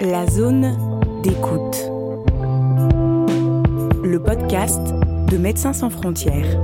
La 0.00 0.26
zone 0.26 0.76
d'écoute. 1.22 1.76
Le 4.04 4.18
podcast 4.18 4.80
de 5.30 5.36
Médecins 5.38 5.72
sans 5.72 5.90
frontières. 5.90 6.62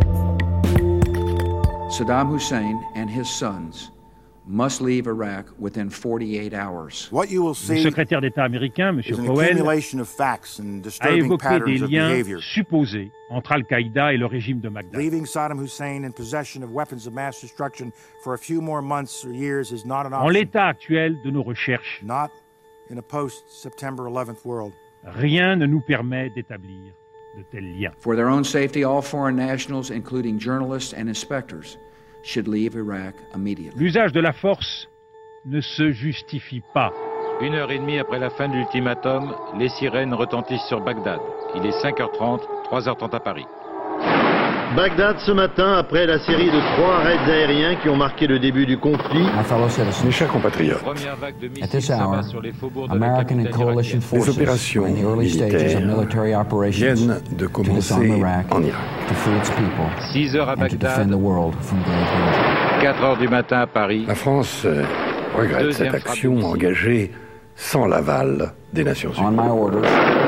Saddam 1.91 2.35
Hussein 2.35 2.79
and 2.97 3.09
his 3.09 3.27
sons 3.29 3.91
must 4.47 4.81
leave 4.81 5.07
Iraq 5.07 5.47
within 5.59 5.89
48 5.89 6.53
hours. 6.55 7.09
What 7.13 7.27
you 7.31 7.43
will 7.43 7.51
Le 7.51 7.55
see 7.55 7.83
secrétaire 7.83 8.21
d'État 8.21 8.45
américain, 8.45 8.89
M. 8.89 9.01
and 10.59 10.79
a 10.79 10.83
disturbing 10.83 11.25
évoqué 11.25 11.29
des 11.31 11.37
patterns 11.39 11.83
of 11.83 11.91
liens 11.91 12.09
behavior. 12.09 12.41
supposés 12.43 13.13
entre 13.31 13.53
Al-Qaïda 13.53 14.13
et 14.15 14.17
le 14.19 14.27
régime 14.27 14.61
de 14.61 14.69
Bagdad. 14.69 15.01
Leaving 15.01 15.27
Saddam 15.27 15.61
Hussein 15.63 16.05
in 16.05 16.11
possession 16.13 16.63
of 16.63 16.71
weapons 16.73 17.07
of 17.07 17.13
mass 17.15 17.41
destruction 17.41 17.93
for 18.25 18.35
a 18.35 18.39
few 18.39 18.61
more 18.61 18.83
months 18.83 19.25
or 19.25 19.33
years 19.33 19.71
is 19.73 19.85
not 19.87 20.07
an 20.07 20.13
En 20.13 20.23
option. 20.27 20.33
l'état 20.33 20.67
actuel 20.67 21.17
de 21.25 21.31
nos 21.31 21.45
recherches, 21.45 22.03
Not 22.03 22.31
in 22.91 22.99
a 22.99 23.03
post-September 23.03 24.05
11th 24.05 24.45
world. 24.45 24.73
rien 25.05 25.57
ne 25.57 25.67
nous 25.67 25.81
permet 25.81 26.31
d'établir 26.31 26.93
de 27.37 27.43
tels 27.51 27.79
liens. 27.79 27.93
For 27.99 28.15
their 28.15 28.29
own 28.29 28.45
safety, 28.45 28.85
all 28.85 29.03
foreign 29.03 29.37
nationals, 29.37 29.91
including 29.91 30.39
journalists 30.39 30.93
and 30.93 31.09
inspectors, 31.09 31.79
should 32.23 32.47
leave 32.47 32.77
Iraq 32.77 33.15
immediately. 33.35 33.79
L'usage 33.79 34.13
de 34.13 34.21
la 34.21 34.33
force 34.33 34.89
ne 35.45 35.61
se 35.61 35.91
justifie 35.93 36.63
pas. 36.75 36.93
Une 37.41 37.55
heure 37.55 37.71
et 37.73 37.79
demie 37.79 37.99
après 37.99 38.21
la 38.21 38.31
fin 38.31 38.49
de 38.49 38.55
l'ultimatum, 38.55 39.35
les 39.59 39.69
sirènes 39.71 40.15
retentissent 40.15 40.67
sur 40.69 40.81
Bagdad. 40.81 41.19
Il 41.57 41.67
est 41.67 41.83
5h30, 41.83 42.43
3h30 42.71 43.17
à 43.17 43.21
Paris. 43.21 43.47
Bagdad 44.77 45.19
ce 45.19 45.33
matin, 45.33 45.75
après 45.75 46.07
la 46.07 46.19
série 46.21 46.47
de 46.47 46.61
trois 46.77 46.99
raids 46.99 47.31
aériens 47.31 47.75
qui 47.77 47.91
ont 47.91 47.97
marqué 47.97 48.27
le 48.27 48.39
début 48.39 48.65
du 48.65 48.79
conflit, 48.79 49.27
Mes 50.05 50.11
chers 50.11 50.29
compatriotes, 50.29 50.83
les 54.15 54.29
opérations 54.29 54.87
militaires 55.17 56.45
viennent 56.71 57.21
de 57.37 57.47
commencer 57.47 57.95
en 57.95 58.63
Irak. 58.63 58.77
to 59.09 59.15
free 59.15 59.37
its 59.37 59.51
people, 59.51 59.85
6 60.13 60.37
heures 60.37 60.49
à 60.49 60.57
Bagdad, 60.57 61.13
world 61.13 61.55
from 61.61 61.79
grave 61.83 61.99
danger. 61.99 62.83
4 62.83 63.05
heures 63.05 63.19
du 63.19 63.29
matin 63.29 63.61
à 63.61 63.67
Paris. 63.67 64.05
La 64.07 64.15
France 64.15 64.63
euh, 64.65 64.85
regrette 65.37 65.73
cette 65.73 65.95
action 65.95 66.39
engagée 66.45 67.11
sans 67.57 67.87
l'aval 67.87 68.53
des 68.73 68.85
Nations 68.85 69.13
On 69.19 69.29
Unies. 69.33 70.22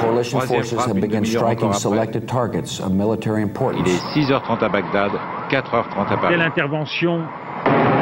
Coalition 0.00 0.40
forces 0.40 0.72
have 0.72 0.94
begun 1.00 1.24
striking 1.24 1.68
encore 1.68 1.70
après. 1.70 1.80
selected 1.80 2.26
targets 2.26 2.80
of 2.80 2.92
military 2.92 3.42
Il 3.42 3.44
importance. 3.46 3.88
est 3.88 4.20
6h30 4.20 4.64
à 4.64 4.68
Bagdad, 4.68 5.12
4h30 5.50 6.06
à 6.06 6.08
Telle 6.08 6.18
Paris. 6.20 6.42
intervention 6.42 7.22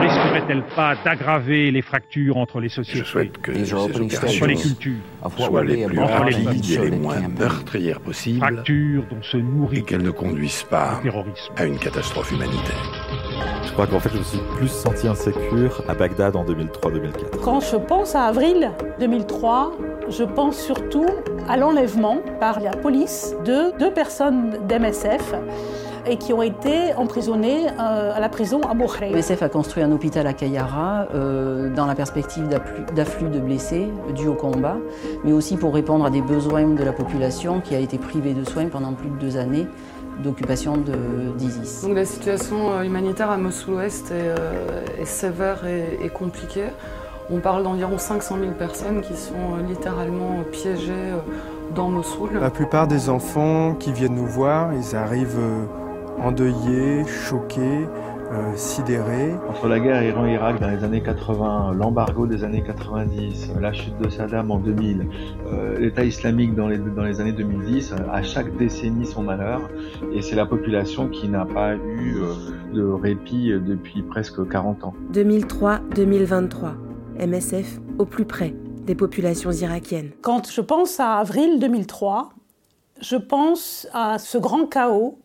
risquerait-elle 0.00 0.62
pas 0.76 0.94
d'aggraver 1.04 1.70
les 1.72 1.82
fractures 1.82 2.36
entre 2.36 2.60
les 2.60 2.68
Je 2.68 2.74
sociétés, 2.76 3.04
souhaite 3.04 3.38
que 3.38 3.50
les 3.50 3.74
opérations 3.74 4.46
cultures, 4.46 4.92
of 5.22 5.36
what 5.38 5.46
soient 5.46 5.64
les 5.64 5.84
plus 5.86 5.96
les 5.96 6.04
rapides 6.04 6.70
et 6.70 6.90
les 6.90 6.96
moins 6.96 7.20
meurtrières 7.36 8.00
possibles 8.00 8.38
fractures 8.38 9.04
dont 9.10 9.22
se 9.22 9.36
nourrit 9.36 9.78
et 9.78 9.82
qu'elles 9.82 10.02
ne 10.02 10.10
conduisent 10.12 10.62
pas 10.70 11.00
à 11.56 11.64
une 11.64 11.78
catastrophe 11.78 12.30
humanitaire. 12.30 12.76
Je 13.66 13.72
crois 13.72 13.86
qu'en 13.88 13.98
fait, 14.00 14.10
je 14.12 14.18
me 14.18 14.22
suis 14.22 14.38
plus 14.56 14.68
senti 14.68 15.08
insécure 15.08 15.82
à 15.88 15.94
Bagdad 15.94 16.36
en 16.36 16.44
2003-2004. 16.44 17.40
Quand 17.42 17.60
je 17.60 17.76
pense 17.76 18.14
à 18.14 18.24
avril 18.26 18.70
2003, 19.00 19.72
je 20.10 20.24
pense 20.24 20.56
surtout 20.56 21.06
à 21.48 21.56
l'enlèvement 21.56 22.18
par 22.40 22.60
la 22.60 22.70
police 22.70 23.34
de 23.44 23.76
deux 23.78 23.90
personnes 23.90 24.58
d'MSF 24.68 25.34
et 26.06 26.16
qui 26.16 26.32
ont 26.32 26.40
été 26.42 26.94
emprisonnées 26.96 27.66
euh, 27.68 28.12
à 28.14 28.20
la 28.20 28.28
prison 28.30 28.60
à 28.62 28.74
Ghraib. 28.74 29.14
MSF 29.14 29.42
a 29.42 29.48
construit 29.50 29.82
un 29.82 29.92
hôpital 29.92 30.26
à 30.26 30.32
Kayara 30.32 31.06
euh, 31.14 31.68
dans 31.74 31.84
la 31.86 31.94
perspective 31.94 32.48
d'afflux- 32.94 33.28
de 33.30 33.38
blessés 33.40 33.88
dus 34.14 34.28
au 34.28 34.34
combat, 34.34 34.76
mais 35.24 35.32
aussi 35.32 35.56
pour 35.56 35.74
répondre 35.74 36.06
à 36.06 36.10
des 36.10 36.22
besoins 36.22 36.66
de 36.66 36.82
la 36.82 36.92
population 36.92 37.60
qui 37.60 37.74
a 37.74 37.78
été 37.78 37.98
privée 37.98 38.32
de 38.32 38.44
soins 38.44 38.66
pendant 38.66 38.94
plus 38.94 39.10
de 39.10 39.16
deux 39.16 39.36
années 39.36 39.66
d'occupation 40.22 40.74
d'ISIS. 41.36 41.82
Donc 41.86 41.94
la 41.94 42.04
situation 42.04 42.72
euh, 42.72 42.82
humanitaire 42.82 43.30
à 43.30 43.36
Mossoul-Ouest 43.36 44.10
est, 44.10 44.14
euh, 44.14 44.80
est 45.00 45.04
sévère 45.04 45.64
et, 45.66 45.98
et 46.04 46.08
compliquée. 46.08 46.64
On 47.30 47.40
parle 47.40 47.62
d'environ 47.62 47.98
500 47.98 48.38
000 48.40 48.52
personnes 48.52 49.00
qui 49.02 49.14
sont 49.14 49.34
euh, 49.34 49.66
littéralement 49.66 50.44
piégées 50.50 50.92
euh, 50.92 51.18
dans 51.74 51.88
Mossoul. 51.88 52.30
La 52.40 52.50
plupart 52.50 52.88
des 52.88 53.10
enfants 53.10 53.74
qui 53.74 53.92
viennent 53.92 54.14
nous 54.14 54.26
voir, 54.26 54.72
ils 54.72 54.96
arrivent 54.96 55.38
euh, 55.38 55.64
endeuillés, 56.22 57.04
choqués, 57.06 57.86
euh, 58.32 58.52
sidérés. 58.56 59.34
Entre 59.48 59.68
la 59.68 59.80
guerre 59.80 60.02
Iran-Irak 60.02 60.60
dans 60.60 60.68
les 60.68 60.84
années 60.84 61.02
80, 61.02 61.74
l'embargo 61.74 62.26
des 62.26 62.44
années 62.44 62.62
90, 62.62 63.52
la 63.60 63.72
chute 63.72 63.96
de 63.98 64.08
Saddam 64.10 64.50
en 64.50 64.58
2000, 64.58 65.06
euh, 65.46 65.78
l'État 65.78 66.04
islamique 66.04 66.54
dans 66.54 66.68
les, 66.68 66.78
dans 66.78 67.04
les 67.04 67.20
années 67.20 67.32
2010, 67.32 67.92
euh, 67.92 67.96
à 68.12 68.22
chaque 68.22 68.54
décennie 68.56 69.06
son 69.06 69.22
malheur. 69.22 69.62
Et 70.12 70.20
c'est 70.22 70.36
la 70.36 70.46
population 70.46 71.08
qui 71.08 71.28
n'a 71.28 71.46
pas 71.46 71.74
eu 71.74 72.16
euh, 72.18 72.34
de 72.74 72.82
répit 72.82 73.52
euh, 73.52 73.60
depuis 73.60 74.02
presque 74.02 74.46
40 74.46 74.84
ans. 74.84 74.94
2003-2023. 75.12 76.87
MSF 77.18 77.78
au 77.98 78.04
plus 78.04 78.24
près 78.24 78.54
des 78.86 78.94
populations 78.94 79.50
irakiennes. 79.50 80.10
Quand 80.22 80.50
je 80.50 80.60
pense 80.60 80.98
à 81.00 81.18
avril 81.18 81.58
2003, 81.58 82.30
je 83.00 83.16
pense 83.16 83.86
à 83.92 84.18
ce 84.18 84.38
grand 84.38 84.66
chaos, 84.66 85.18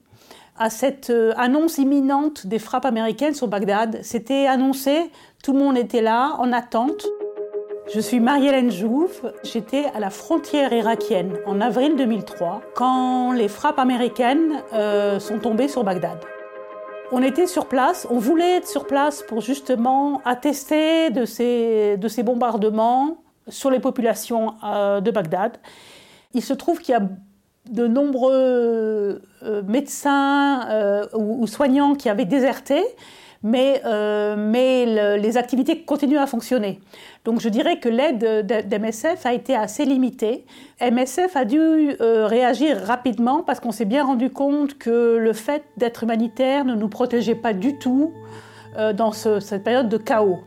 à 0.57 0.69
cette 0.69 1.09
euh, 1.09 1.33
annonce 1.37 1.77
imminente 1.77 2.45
des 2.45 2.59
frappes 2.59 2.85
américaines 2.85 3.33
sur 3.33 3.47
Bagdad. 3.47 3.99
C'était 4.03 4.45
annoncé, 4.45 5.09
tout 5.43 5.53
le 5.53 5.59
monde 5.59 5.77
était 5.77 6.01
là, 6.01 6.35
en 6.39 6.51
attente. 6.51 7.05
Je 7.93 7.99
suis 7.99 8.19
Marie-Hélène 8.19 8.71
Jouve, 8.71 9.33
j'étais 9.43 9.85
à 9.93 9.99
la 9.99 10.09
frontière 10.09 10.71
irakienne 10.71 11.33
en 11.45 11.59
avril 11.59 11.95
2003 11.97 12.61
quand 12.75 13.33
les 13.33 13.49
frappes 13.49 13.79
américaines 13.79 14.63
euh, 14.73 15.19
sont 15.19 15.39
tombées 15.39 15.67
sur 15.67 15.83
Bagdad. 15.83 16.19
On 17.15 17.21
était 17.21 17.45
sur 17.45 17.67
place, 17.67 18.07
on 18.09 18.17
voulait 18.17 18.57
être 18.57 18.67
sur 18.67 18.87
place 18.87 19.21
pour 19.21 19.39
justement 19.39 20.19
attester 20.25 21.11
de 21.11 21.25
ces, 21.25 21.95
de 21.95 22.07
ces 22.07 22.23
bombardements 22.23 23.17
sur 23.47 23.69
les 23.69 23.79
populations 23.79 24.55
euh, 24.63 24.99
de 24.99 25.11
Bagdad. 25.11 25.57
Il 26.33 26.41
se 26.41 26.53
trouve 26.53 26.79
qu'il 26.79 26.93
y 26.93 26.97
a 26.97 27.07
de 27.69 27.85
nombreux 27.85 29.21
euh, 29.43 29.61
médecins 29.67 30.67
euh, 30.71 31.05
ou 31.13 31.45
soignants 31.45 31.93
qui 31.93 32.09
avaient 32.09 32.25
déserté, 32.25 32.83
mais, 33.43 33.81
euh, 33.85 35.17
les 35.17 35.37
activités 35.37 35.83
continuent 35.83 36.17
à 36.17 36.27
fonctionner. 36.27 36.79
Donc 37.25 37.41
je 37.41 37.49
dirais 37.49 37.79
que 37.79 37.89
l'aide 37.89 38.19
de- 38.19 38.61
d'MSF 38.67 39.25
a 39.25 39.33
été 39.33 39.53
assez 39.55 39.85
limitée. 39.85 40.45
MSF 40.79 41.35
a 41.35 41.45
dû 41.45 41.59
euh, 41.59 42.25
réagir 42.25 42.77
rapidement 42.85 43.43
parce 43.43 43.59
qu'on 43.59 43.71
s'est 43.71 43.85
bien 43.85 44.05
rendu 44.05 44.29
compte 44.29 44.77
que 44.77 45.17
le 45.17 45.33
fait 45.33 45.63
d'être 45.77 46.03
humanitaire 46.03 46.65
ne 46.65 46.73
nous 46.75 46.89
protégeait 46.89 47.35
pas 47.35 47.53
du 47.53 47.77
tout 47.77 48.11
euh, 48.77 48.93
dans 48.93 49.11
ce- 49.11 49.39
cette 49.39 49.63
période 49.63 49.89
de 49.89 49.97
chaos. 49.97 50.39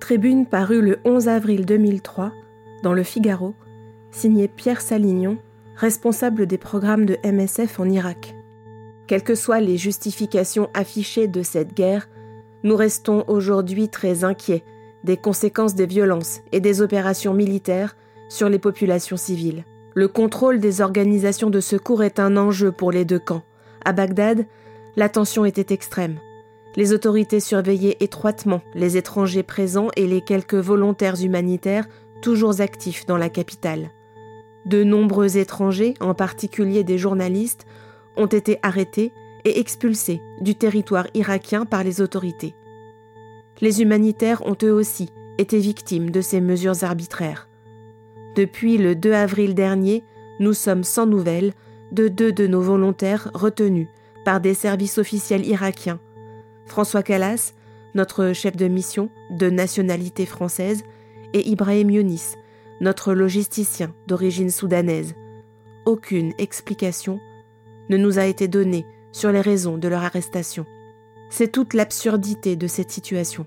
Tribune 0.00 0.46
parue 0.46 0.82
le 0.82 0.98
11 1.04 1.28
avril 1.28 1.64
2003 1.64 2.30
dans 2.82 2.92
Le 2.92 3.02
Figaro, 3.02 3.54
signé 4.10 4.48
Pierre 4.48 4.80
Salignon, 4.82 5.38
responsable 5.76 6.46
des 6.46 6.58
programmes 6.58 7.06
de 7.06 7.16
MSF 7.24 7.80
en 7.80 7.88
Irak. 7.88 8.34
Quelles 9.06 9.22
que 9.24 9.34
soient 9.34 9.60
les 9.60 9.76
justifications 9.76 10.68
affichées 10.74 11.26
de 11.26 11.42
cette 11.42 11.74
guerre, 11.74 12.08
nous 12.64 12.76
restons 12.76 13.24
aujourd'hui 13.28 13.88
très 13.88 14.24
inquiets 14.24 14.64
des 15.04 15.18
conséquences 15.18 15.74
des 15.74 15.86
violences 15.86 16.40
et 16.50 16.60
des 16.60 16.80
opérations 16.80 17.34
militaires 17.34 17.94
sur 18.30 18.48
les 18.48 18.58
populations 18.58 19.18
civiles. 19.18 19.64
Le 19.94 20.08
contrôle 20.08 20.58
des 20.58 20.80
organisations 20.80 21.50
de 21.50 21.60
secours 21.60 22.02
est 22.02 22.18
un 22.18 22.36
enjeu 22.38 22.72
pour 22.72 22.90
les 22.90 23.04
deux 23.04 23.18
camps. 23.18 23.42
À 23.84 23.92
Bagdad, 23.92 24.46
la 24.96 25.10
tension 25.10 25.44
était 25.44 25.74
extrême. 25.74 26.18
Les 26.74 26.92
autorités 26.92 27.38
surveillaient 27.38 27.98
étroitement 28.00 28.62
les 28.74 28.96
étrangers 28.96 29.42
présents 29.42 29.90
et 29.94 30.06
les 30.06 30.22
quelques 30.22 30.54
volontaires 30.54 31.22
humanitaires 31.22 31.86
toujours 32.22 32.60
actifs 32.60 33.04
dans 33.04 33.18
la 33.18 33.28
capitale. 33.28 33.90
De 34.64 34.82
nombreux 34.82 35.36
étrangers, 35.36 35.94
en 36.00 36.14
particulier 36.14 36.82
des 36.82 36.96
journalistes, 36.96 37.66
ont 38.16 38.26
été 38.26 38.58
arrêtés 38.62 39.12
et 39.44 39.60
expulsés 39.60 40.20
du 40.40 40.54
territoire 40.54 41.06
irakien 41.14 41.66
par 41.66 41.84
les 41.84 42.00
autorités. 42.00 42.54
Les 43.60 43.82
humanitaires 43.82 44.46
ont 44.46 44.56
eux 44.62 44.72
aussi 44.72 45.10
été 45.38 45.58
victimes 45.58 46.10
de 46.10 46.20
ces 46.20 46.40
mesures 46.40 46.82
arbitraires. 46.84 47.48
Depuis 48.36 48.78
le 48.78 48.94
2 48.94 49.12
avril 49.12 49.54
dernier, 49.54 50.02
nous 50.40 50.54
sommes 50.54 50.84
sans 50.84 51.06
nouvelles 51.06 51.52
de 51.92 52.08
deux 52.08 52.32
de 52.32 52.46
nos 52.46 52.60
volontaires 52.60 53.30
retenus 53.34 53.88
par 54.24 54.40
des 54.40 54.54
services 54.54 54.98
officiels 54.98 55.46
irakiens. 55.46 56.00
François 56.66 57.02
Callas, 57.02 57.52
notre 57.94 58.32
chef 58.32 58.56
de 58.56 58.66
mission 58.66 59.10
de 59.30 59.50
nationalité 59.50 60.26
française, 60.26 60.82
et 61.32 61.48
Ibrahim 61.48 61.90
Younis, 61.90 62.34
notre 62.80 63.12
logisticien 63.12 63.92
d'origine 64.06 64.50
soudanaise. 64.50 65.14
Aucune 65.84 66.32
explication 66.38 67.20
ne 67.90 67.96
nous 67.96 68.18
a 68.18 68.24
été 68.24 68.48
donnée 68.48 68.86
sur 69.14 69.30
les 69.30 69.40
raisons 69.40 69.78
de 69.78 69.88
leur 69.88 70.02
arrestation. 70.02 70.66
C'est 71.30 71.52
toute 71.52 71.72
l'absurdité 71.72 72.56
de 72.56 72.66
cette 72.66 72.90
situation. 72.90 73.46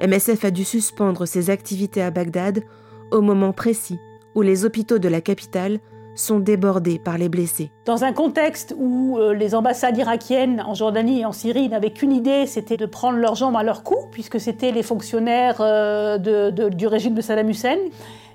MSF 0.00 0.44
a 0.44 0.50
dû 0.50 0.64
suspendre 0.64 1.26
ses 1.26 1.48
activités 1.48 2.02
à 2.02 2.10
Bagdad 2.10 2.64
au 3.12 3.20
moment 3.20 3.52
précis 3.52 3.98
où 4.34 4.42
les 4.42 4.64
hôpitaux 4.64 4.98
de 4.98 5.08
la 5.08 5.20
capitale 5.20 5.78
sont 6.16 6.40
débordés 6.40 6.98
par 6.98 7.18
les 7.18 7.28
blessés. 7.28 7.70
Dans 7.84 8.02
un 8.02 8.12
contexte 8.12 8.74
où 8.76 9.16
euh, 9.18 9.32
les 9.32 9.54
ambassades 9.54 9.96
irakiennes 9.96 10.60
en 10.60 10.74
Jordanie 10.74 11.20
et 11.20 11.24
en 11.24 11.32
Syrie 11.32 11.68
n'avaient 11.68 11.92
qu'une 11.92 12.12
idée, 12.12 12.46
c'était 12.46 12.76
de 12.76 12.86
prendre 12.86 13.18
leurs 13.18 13.36
jambes 13.36 13.56
à 13.56 13.62
leur 13.62 13.84
cou, 13.84 13.96
puisque 14.10 14.40
c'était 14.40 14.72
les 14.72 14.82
fonctionnaires 14.82 15.60
euh, 15.60 16.18
du 16.18 16.86
régime 16.88 17.14
de 17.14 17.20
Saddam 17.20 17.48
Hussein. 17.48 17.78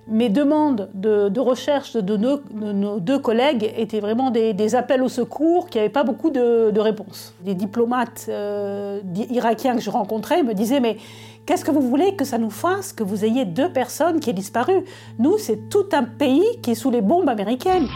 Mes 0.08 0.30
demandes 0.30 0.90
de, 0.94 1.40
recherche 1.40 1.94
de 1.96 2.16
nos, 2.16 2.38
de 2.38 2.72
nos, 2.72 3.00
deux 3.00 3.18
collègues 3.18 3.74
étaient 3.76 4.00
vraiment 4.00 4.30
des, 4.30 4.54
des 4.54 4.76
appels 4.76 5.02
au 5.02 5.10
secours 5.10 5.68
qui 5.68 5.80
n'avaient 5.80 5.90
pas 5.90 6.04
beaucoup 6.04 6.30
de, 6.30 6.80
réponses. 6.80 7.34
Les 7.44 7.56
diplomates 7.56 8.28
euh, 8.30 9.00
irakiens 9.32 9.76
que 9.76 9.82
je 9.82 9.90
rencontrais 9.90 10.44
me 10.44 10.54
disaient 10.54 10.80
mais 10.80 10.98
Qu'est-ce 11.46 11.64
que 11.64 11.70
vous 11.70 11.82
voulez 11.82 12.16
que 12.16 12.26
ça 12.26 12.40
nous 12.40 12.50
fasse 12.50 12.92
que 12.92 13.04
vous 13.04 13.24
ayez 13.24 13.46
deux 13.46 13.72
personnes 13.72 14.20
qui 14.20 14.32
aient 14.32 14.34
disparu? 14.34 14.84
Nous, 15.20 15.38
c'est 15.38 15.70
tout 15.70 15.86
un 15.94 16.02
pays 16.04 16.44
qui 16.64 16.72
est 16.72 16.76
sous 16.76 16.90
les 16.90 17.02
bombes 17.02 17.30
américaines. 17.30 17.88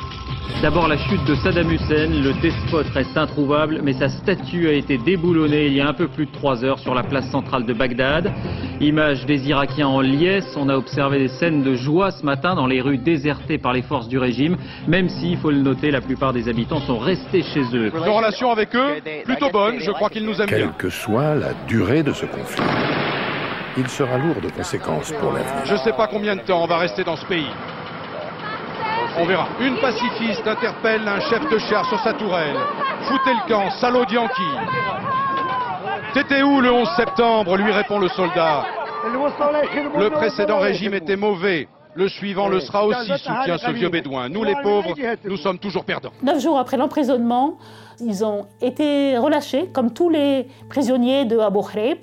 D'abord 0.62 0.88
la 0.88 0.98
chute 0.98 1.26
de 1.26 1.34
Saddam 1.36 1.72
Hussein, 1.72 2.10
le 2.10 2.40
despote 2.42 2.86
reste 2.94 3.18
introuvable, 3.18 3.82
mais 3.82 3.94
sa 3.94 4.08
statue 4.08 4.68
a 4.68 4.74
été 4.74 5.00
déboulonnée 5.00 5.66
il 5.66 5.74
y 5.74 5.82
a 5.82 5.88
un 5.88 5.94
peu 5.94 6.08
plus 6.08 6.28
de 6.28 6.32
trois 6.32 6.64
heures 6.64 6.78
sur 6.78 6.94
la 6.94 7.02
place 7.02 7.28
centrale 7.32 7.66
de 7.66 7.74
Bagdad. 7.74 8.32
Image 8.82 9.26
des 9.26 9.46
Irakiens 9.50 9.88
en 9.88 10.00
liesse, 10.00 10.56
on 10.56 10.70
a 10.70 10.76
observé 10.76 11.20
des 11.20 11.28
scènes 11.28 11.64
de 11.64 11.76
joie 11.76 12.12
ce 12.12 12.24
matin 12.26 12.56
dans 12.56 12.66
les 12.66 12.80
rues 12.80 12.98
désertées 12.98 13.58
par 13.58 13.74
les 13.74 13.82
forces 13.82 14.08
du 14.08 14.18
régime, 14.18 14.56
même 14.88 15.10
si, 15.10 15.32
il 15.32 15.38
faut 15.38 15.52
le 15.52 15.58
noter, 15.58 15.92
la 15.92 16.00
plupart 16.00 16.32
des 16.32 16.48
habitants 16.48 16.80
sont 16.80 16.98
restés 16.98 17.44
chez 17.44 17.64
eux. 17.76 17.92
Nos 17.94 18.14
relations 18.14 18.52
avec 18.52 18.74
eux, 18.76 19.02
plutôt 19.26 19.50
bonnes, 19.50 19.80
je 19.80 19.92
crois 19.92 20.10
qu'ils 20.10 20.26
nous 20.26 20.40
aiment 20.42 20.48
Quelle 20.48 20.64
bien. 20.64 20.76
que 20.78 20.90
soit 20.90 21.36
la 21.36 21.54
durée 21.68 22.04
de 22.04 22.14
ce 22.14 22.26
conflit, 22.26 22.64
il 23.78 23.88
sera 23.90 24.18
lourd 24.18 24.40
de 24.42 24.50
conséquences 24.50 25.12
pour 25.20 25.34
l'avenir. 25.34 25.66
Je 25.66 25.74
ne 25.74 25.80
sais 25.80 25.94
pas 25.94 26.08
combien 26.08 26.38
de 26.38 26.42
temps 26.42 26.64
on 26.64 26.68
va 26.68 26.78
rester 26.78 27.04
dans 27.04 27.18
ce 27.18 27.26
pays. 27.26 27.50
On 29.18 29.26
verra. 29.26 29.48
Une 29.60 29.76
pacifiste 29.80 30.48
interpelle 30.48 31.02
un 31.06 31.20
chef 31.30 31.42
de 31.52 31.58
char 31.58 31.86
sur 31.90 32.00
sa 32.00 32.14
tourelle. 32.14 32.56
Foutez 33.10 33.34
le 33.34 33.50
camp, 33.50 33.70
salaud 33.72 34.06
de 34.06 34.14
Yankee. 34.14 34.56
T'étais 36.14 36.42
où 36.42 36.60
le 36.60 36.72
11 36.72 36.88
septembre 36.98 37.56
lui 37.56 37.72
répond 37.72 38.00
le 38.00 38.08
soldat. 38.08 38.66
Le 39.04 40.10
précédent 40.10 40.58
régime 40.58 40.96
était 40.96 41.16
mauvais. 41.16 41.68
Le 41.94 42.08
suivant 42.08 42.50
le 42.50 42.60
sera 42.60 42.86
aussi, 42.86 43.12
soutient 43.18 43.58
ce 43.58 43.72
vieux 43.72 43.90
bédouin. 43.90 44.28
Nous 44.28 44.44
les 44.44 44.56
pauvres, 44.64 44.96
nous 45.24 45.38
sommes 45.38 45.60
toujours 45.60 45.86
perdants. 45.86 46.12
Neuf 46.24 46.42
jours 46.42 46.58
après 46.58 46.78
l'emprisonnement, 46.78 47.58
ils 48.00 48.26
ont 48.26 48.48
été 48.62 49.18
relâchés, 49.18 49.68
comme 49.72 49.94
tous 49.94 50.10
les 50.10 50.48
prisonniers 50.70 51.26
de 51.26 51.38
Abu 51.38 51.60
Ghraib. 51.60 52.00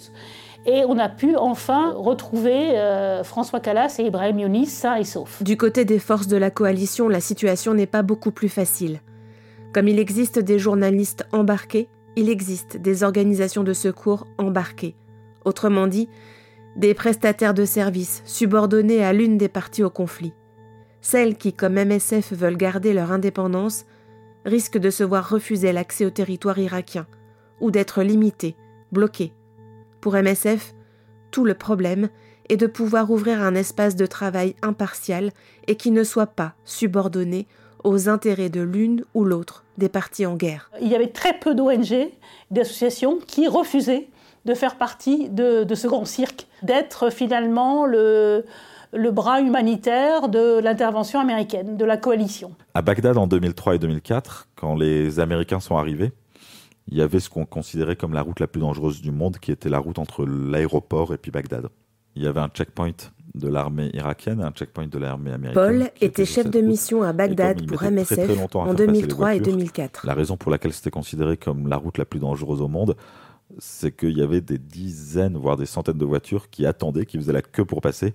Et 0.67 0.85
on 0.87 0.99
a 0.99 1.08
pu 1.08 1.37
enfin 1.37 1.93
retrouver 1.97 2.79
euh, 2.79 3.25
François 3.25 3.61
Callas 3.61 3.97
et 3.99 4.03
Ibrahim 4.03 4.41
Younis 4.41 4.67
sains 4.67 4.97
et 4.97 5.05
saufs. 5.05 5.43
Du 5.43 5.56
côté 5.56 5.85
des 5.85 6.00
forces 6.00 6.26
de 6.26 6.37
la 6.37 6.50
coalition, 6.50 7.08
la 7.08 7.20
situation 7.20 7.75
n'est 7.75 7.87
pas 7.87 8.03
beaucoup 8.03 8.32
plus 8.32 8.49
facile. 8.49 9.00
Comme 9.73 9.88
il 9.88 9.99
existe 9.99 10.38
des 10.38 10.58
journalistes 10.58 11.26
embarqués, 11.32 11.88
il 12.17 12.31
existe 12.31 12.79
des 12.79 13.03
organisations 13.03 13.63
de 13.63 13.75
secours 13.75 14.27
embarquées. 14.39 14.97
Autrement 15.45 15.87
dit, 15.87 16.09
des 16.77 16.95
prestataires 16.95 17.55
de 17.55 17.65
services 17.65 18.23
subordonnés 18.25 19.05
à 19.05 19.13
l'une 19.13 19.39
des 19.39 19.49
parties 19.49 19.83
au 19.83 19.91
conflit. 19.91 20.33
Celles 21.01 21.37
qui, 21.37 21.53
comme 21.53 21.75
MSF, 21.75 22.33
veulent 22.33 22.57
garder 22.57 22.93
leur 22.93 23.13
indépendance, 23.13 23.85
risquent 24.45 24.79
de 24.79 24.91
se 24.91 25.05
voir 25.05 25.29
refuser 25.29 25.73
l'accès 25.73 26.05
au 26.05 26.11
territoire 26.11 26.59
irakien 26.59 27.07
ou 27.61 27.71
d'être 27.71 28.03
limitées, 28.03 28.57
bloquées. 28.93 29.33
Pour 30.01 30.15
MSF, 30.15 30.75
tout 31.31 31.45
le 31.45 31.55
problème 31.55 32.09
est 32.49 32.57
de 32.57 32.67
pouvoir 32.67 33.11
ouvrir 33.11 33.43
un 33.43 33.55
espace 33.55 33.97
de 33.97 34.07
travail 34.07 34.55
impartial 34.63 35.33
et 35.67 35.77
qui 35.77 35.91
ne 35.91 36.05
soit 36.05 36.27
pas 36.29 36.55
subordonné 36.65 37.47
aux 37.84 38.08
intérêts 38.08 38.49
de 38.49 38.61
l'une 38.61 39.05
ou 39.14 39.25
l'autre 39.25 39.64
des 39.78 39.88
parties 39.88 40.26
en 40.26 40.37
guerre. 40.37 40.70
Il 40.81 40.88
y 40.88 40.94
avait 40.94 41.08
très 41.08 41.38
peu 41.38 41.55
d'ONG, 41.55 42.11
d'associations 42.50 43.19
qui 43.26 43.49
refusaient 43.49 44.08
de 44.44 44.55
faire 44.55 44.76
partie 44.76 45.28
de, 45.28 45.64
de 45.64 45.75
ce 45.75 45.88
grand 45.88 46.05
cirque, 46.05 46.46
d'être 46.62 47.11
finalement 47.11 47.84
le, 47.84 48.44
le 48.93 49.11
bras 49.11 49.40
humanitaire 49.40 50.28
de 50.28 50.61
l'intervention 50.61 51.20
américaine, 51.20 51.76
de 51.76 51.84
la 51.84 51.96
coalition. 51.96 52.52
À 52.75 52.82
Bagdad 52.82 53.19
en 53.19 53.26
2003 53.26 53.75
et 53.75 53.79
2004, 53.79 54.49
quand 54.55 54.75
les 54.75 55.20
Américains 55.20 55.61
sont 55.61 55.76
arrivés, 55.76 56.12
il 56.88 56.96
y 56.96 57.02
avait 57.02 57.20
ce 57.20 57.29
qu'on 57.29 57.44
considérait 57.44 57.96
comme 57.96 58.14
la 58.14 58.22
route 58.22 58.38
la 58.38 58.46
plus 58.46 58.61
dangereuse 58.61 59.02
du 59.02 59.11
monde, 59.11 59.38
qui 59.38 59.50
était 59.50 59.69
la 59.69 59.79
route 59.79 59.99
entre 59.99 60.25
l'aéroport 60.25 61.12
et 61.12 61.19
puis 61.19 61.31
Bagdad. 61.31 61.69
Il 62.14 62.22
y 62.22 62.26
avait 62.26 62.40
un 62.40 62.49
checkpoint 62.49 62.93
de 63.37 63.49
l'armée 63.49 63.91
irakienne 63.94 64.41
un 64.41 64.50
checkpoint 64.50 64.87
de 64.87 64.99
l'armée 64.99 65.31
américaine. 65.31 65.62
Paul 65.62 65.91
était 66.00 66.25
chef 66.25 66.50
de 66.50 66.61
mission 66.61 67.03
à 67.03 67.12
Bagdad 67.12 67.67
pour 67.67 67.83
MSF 67.83 68.06
très, 68.06 68.27
très 68.27 68.59
en 68.59 68.75
2003 68.75 69.37
et 69.37 69.41
2004. 69.41 70.06
La 70.06 70.15
raison 70.15 70.37
pour 70.37 70.50
laquelle 70.50 70.73
c'était 70.73 70.91
considéré 70.91 71.37
comme 71.37 71.69
la 71.69 71.77
route 71.77 71.99
la 71.99 72.05
plus 72.05 72.19
dangereuse 72.19 72.61
au 72.62 72.69
monde, 72.69 72.97
c'est 73.59 73.97
qu'il 73.97 74.17
y 74.17 74.23
avait 74.23 74.41
des 74.41 74.59
dizaines, 74.59 75.37
voire 75.37 75.56
des 75.56 75.67
centaines 75.67 75.99
de 75.99 76.05
voitures 76.05 76.50
qui 76.50 76.67
attendaient, 76.67 77.06
qui 77.06 77.19
faisaient 77.19 77.33
la 77.33 77.43
queue 77.43 77.65
pour 77.65 77.81
passer, 77.81 78.15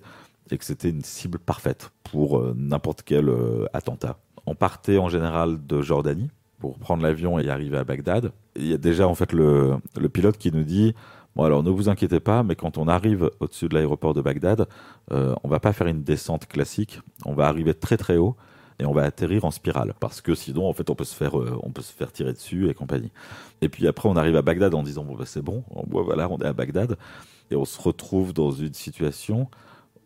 et 0.50 0.58
que 0.58 0.64
c'était 0.64 0.90
une 0.90 1.02
cible 1.02 1.38
parfaite 1.38 1.90
pour 2.04 2.38
euh, 2.38 2.54
n'importe 2.56 3.02
quel 3.02 3.28
euh, 3.28 3.66
attentat. 3.72 4.18
On 4.44 4.54
partait 4.54 4.98
en 4.98 5.08
général 5.08 5.64
de 5.66 5.80
Jordanie 5.80 6.30
pour 6.58 6.78
prendre 6.78 7.02
l'avion 7.02 7.38
et 7.38 7.48
arriver 7.48 7.78
à 7.78 7.84
Bagdad. 7.84 8.32
Il 8.56 8.66
y 8.66 8.74
a 8.74 8.78
déjà 8.78 9.08
en 9.08 9.14
fait 9.14 9.32
le, 9.32 9.76
le 9.98 10.08
pilote 10.08 10.36
qui 10.36 10.52
nous 10.52 10.64
dit 10.64 10.94
Bon, 11.34 11.44
alors 11.44 11.62
ne 11.62 11.70
vous 11.70 11.88
inquiétez 11.88 12.20
pas, 12.20 12.42
mais 12.42 12.56
quand 12.56 12.76
on 12.76 12.88
arrive 12.88 13.30
au-dessus 13.40 13.68
de 13.68 13.74
l'aéroport 13.74 14.12
de 14.12 14.20
Bagdad, 14.20 14.68
euh, 15.12 15.34
on 15.42 15.48
va 15.48 15.60
pas 15.60 15.72
faire 15.72 15.86
une 15.86 16.02
descente 16.02 16.46
classique, 16.46 17.00
on 17.24 17.34
va 17.34 17.46
arriver 17.46 17.72
très 17.74 17.96
très 17.96 18.18
haut 18.18 18.36
et 18.78 18.84
on 18.84 18.92
va 18.92 19.04
atterrir 19.04 19.44
en 19.44 19.50
spirale. 19.50 19.94
Parce 19.98 20.20
que 20.20 20.34
sinon 20.34 20.68
en 20.68 20.72
fait 20.74 20.90
on 20.90 20.94
peut 20.94 21.04
se 21.04 21.14
faire 21.14 21.38
euh, 21.38 21.58
on 21.62 21.70
peut 21.70 21.82
se 21.82 21.92
faire 21.92 22.12
tirer 22.12 22.32
dessus 22.32 22.68
et 22.68 22.74
compagnie. 22.74 23.12
Et 23.62 23.68
puis 23.68 23.86
après 23.86 24.08
on 24.08 24.16
arrive 24.16 24.36
à 24.36 24.42
Bagdad 24.42 24.74
en 24.74 24.82
disant 24.82 25.04
bon 25.04 25.14
bah, 25.14 25.24
c'est 25.26 25.42
bon, 25.42 25.64
on, 25.70 25.84
voilà, 26.02 26.28
on 26.30 26.38
est 26.38 26.46
à 26.46 26.52
Bagdad. 26.52 26.98
Et 27.50 27.56
on 27.56 27.64
se 27.64 27.80
retrouve 27.80 28.32
dans 28.32 28.50
une 28.50 28.74
situation 28.74 29.48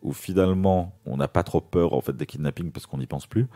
où 0.01 0.13
finalement 0.13 0.93
on 1.05 1.17
n'a 1.17 1.27
pas 1.27 1.43
trop 1.43 1.61
peur 1.61 1.93
en 1.93 2.01
fait 2.01 2.15
des 2.15 2.25
kidnappings 2.25 2.71
parce 2.71 2.85
qu'on 2.85 2.99
n'y 2.99 3.07
pense 3.07 3.27
plus, 3.27 3.47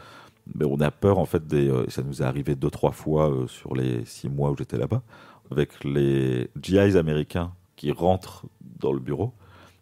mais 0.56 0.65
on 0.65 0.79
a 0.81 0.91
peur 0.91 1.19
en 1.19 1.25
fait 1.25 1.45
des 1.47 1.69
euh, 1.69 1.85
ça 1.89 2.03
nous 2.03 2.21
est 2.21 2.25
arrivé 2.25 2.56
deux 2.56 2.69
trois 2.69 2.91
fois 2.91 3.31
euh, 3.31 3.47
sur 3.47 3.75
les 3.75 4.03
six 4.06 4.29
mois 4.29 4.51
où 4.51 4.57
j'étais 4.57 4.77
là-bas 4.77 5.03
avec 5.51 5.83
les 5.83 6.50
GIs 6.62 6.97
américains 6.97 7.53
qui 7.81 7.92
rentrent 7.92 8.45
dans 8.80 8.94
le 8.94 9.00
bureau 9.00 9.33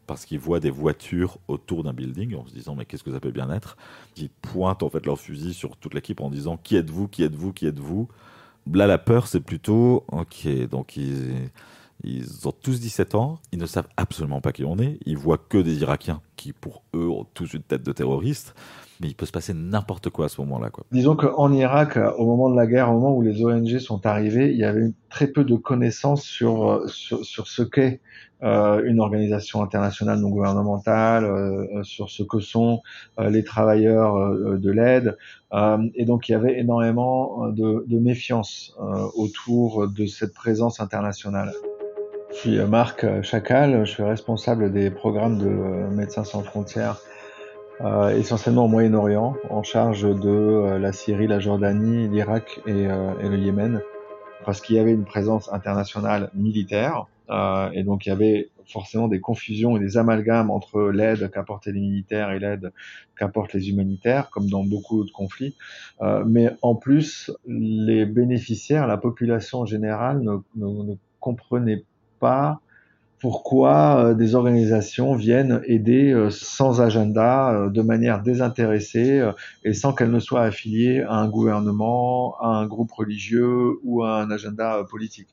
parce 0.07 0.23
qu'ils 0.23 0.39
voient 0.39 0.61
des 0.61 0.69
voitures 0.69 1.37
autour 1.49 1.83
d'un 1.83 1.91
building 1.91 2.33
en 2.33 2.47
se 2.47 2.53
disant 2.53 2.73
mais 2.73 2.85
qu'est-ce 2.85 3.03
que 3.03 3.11
ça 3.11 3.19
peut 3.19 3.31
bien 3.31 3.51
être? 3.51 3.75
Ils 4.15 4.29
pointent 4.29 4.83
en 4.83 4.89
fait 4.89 5.05
leur 5.05 5.19
fusil 5.19 5.53
sur 5.53 5.75
toute 5.75 5.93
l'équipe 5.93 6.21
en 6.21 6.29
disant 6.29 6.55
qui 6.55 6.77
êtes-vous? 6.77 7.09
Qui 7.09 7.23
êtes-vous? 7.23 7.51
Qui 7.51 7.67
êtes-vous? 7.67 8.07
Là 8.71 8.87
la 8.87 8.99
peur 8.99 9.27
c'est 9.27 9.41
plutôt 9.41 10.05
ok 10.13 10.47
donc 10.69 10.95
ils, 10.95 11.49
ils 12.05 12.47
ont 12.47 12.53
tous 12.53 12.79
17 12.79 13.15
ans, 13.15 13.41
ils 13.51 13.59
ne 13.59 13.65
savent 13.65 13.89
absolument 13.97 14.39
pas 14.39 14.53
qui 14.53 14.63
on 14.63 14.79
est, 14.79 14.97
ils 15.05 15.17
voient 15.17 15.37
que 15.37 15.57
des 15.57 15.81
Irakiens 15.81 16.21
qui 16.37 16.53
pour 16.53 16.83
eux 16.95 17.09
ont 17.09 17.25
tous 17.33 17.53
une 17.53 17.63
tête 17.63 17.83
de 17.83 17.91
terroriste 17.91 18.55
mais 18.99 19.07
il 19.07 19.15
peut 19.15 19.25
se 19.25 19.31
passer 19.31 19.53
n'importe 19.53 20.09
quoi 20.09 20.25
à 20.25 20.29
ce 20.29 20.41
moment-là. 20.41 20.69
Disons 20.91 21.15
qu'en 21.15 21.51
Irak, 21.53 21.97
au 22.17 22.25
moment 22.25 22.49
de 22.49 22.55
la 22.55 22.67
guerre, 22.67 22.89
au 22.89 22.93
moment 22.93 23.15
où 23.15 23.21
les 23.21 23.43
ONG 23.43 23.79
sont 23.79 24.05
arrivées, 24.05 24.51
il 24.51 24.57
y 24.57 24.65
avait 24.65 24.91
très 25.09 25.27
peu 25.27 25.45
de 25.45 25.55
connaissances 25.55 26.23
sur, 26.23 26.83
sur, 26.87 27.47
ce 27.47 27.63
qu'est 27.63 28.01
euh, 28.43 28.81
une 28.83 28.99
organisation 28.99 29.61
internationale 29.61 30.19
non 30.19 30.29
gouvernementale, 30.29 31.23
euh, 31.23 31.83
sur 31.83 32.09
ce 32.09 32.23
que 32.23 32.39
sont 32.39 32.81
euh, 33.19 33.29
les 33.29 33.43
travailleurs 33.43 34.17
de 34.57 34.71
l'aide. 34.71 35.17
et 35.95 36.05
donc 36.05 36.27
il 36.27 36.33
y 36.33 36.35
avait 36.35 36.59
énormément 36.59 37.47
de, 37.47 37.85
de 37.87 37.99
méfiance 37.99 38.75
autour 39.15 39.87
de 39.87 40.05
cette 40.05 40.33
présence 40.33 40.81
internationale. 40.81 41.53
Je 42.31 42.35
suis 42.35 42.59
Marc 42.59 43.23
Chacal, 43.23 43.85
je 43.85 43.91
suis 43.91 44.03
responsable 44.03 44.71
des 44.71 44.91
programmes 44.91 45.39
de 45.39 45.49
Médecins 45.95 46.23
sans 46.23 46.43
frontières 46.43 46.97
euh, 47.81 48.09
essentiellement 48.09 48.65
au 48.65 48.67
Moyen-Orient, 48.67 49.37
en 49.49 49.63
charge 49.63 50.01
de 50.03 50.29
euh, 50.29 50.79
la 50.79 50.91
Syrie, 50.91 51.27
la 51.27 51.39
Jordanie, 51.39 52.09
l'Irak 52.09 52.59
et, 52.65 52.87
euh, 52.87 53.13
et, 53.23 53.29
le 53.29 53.37
Yémen, 53.37 53.81
parce 54.43 54.59
qu'il 54.59 54.75
y 54.75 54.79
avait 54.79 54.91
une 54.91 55.05
présence 55.05 55.51
internationale 55.53 56.29
militaire, 56.33 57.05
et 57.73 57.83
donc 57.83 58.07
il 58.07 58.09
y 58.09 58.11
avait 58.11 58.49
forcément 58.65 59.07
des 59.07 59.19
confusions 59.19 59.77
et 59.77 59.79
des 59.79 59.97
amalgames 59.97 60.49
entre 60.49 60.89
l'aide 60.89 61.29
qu'apportaient 61.29 61.71
les 61.71 61.79
militaires 61.79 62.31
et 62.31 62.39
l'aide 62.39 62.71
qu'apportent 63.19 63.53
les 63.53 63.69
humanitaires, 63.69 64.31
comme 64.31 64.49
dans 64.49 64.63
beaucoup 64.63 65.05
de 65.05 65.11
conflits. 65.11 65.55
mais 66.25 66.49
en 66.63 66.73
plus, 66.73 67.31
les 67.45 68.07
bénéficiaires, 68.07 68.87
la 68.87 68.97
population 68.97 69.59
en 69.59 69.65
général, 69.65 70.23
ne, 70.23 70.37
ne, 70.55 70.83
ne 70.83 70.95
comprenait 71.19 71.83
pas 72.19 72.61
pourquoi 73.19 74.13
des 74.13 74.35
organisations 74.35 75.15
viennent 75.15 75.61
aider 75.65 76.27
sans 76.29 76.81
agenda, 76.81 77.69
de 77.69 77.81
manière 77.81 78.21
désintéressée 78.21 79.27
et 79.63 79.73
sans 79.73 79.93
qu'elles 79.93 80.11
ne 80.11 80.19
soient 80.19 80.43
affiliées 80.43 81.01
à 81.01 81.15
un 81.15 81.27
gouvernement, 81.27 82.35
à 82.39 82.47
un 82.47 82.65
groupe 82.65 82.91
religieux 82.91 83.79
ou 83.83 84.03
à 84.03 84.21
un 84.21 84.31
agenda 84.31 84.83
politique. 84.89 85.29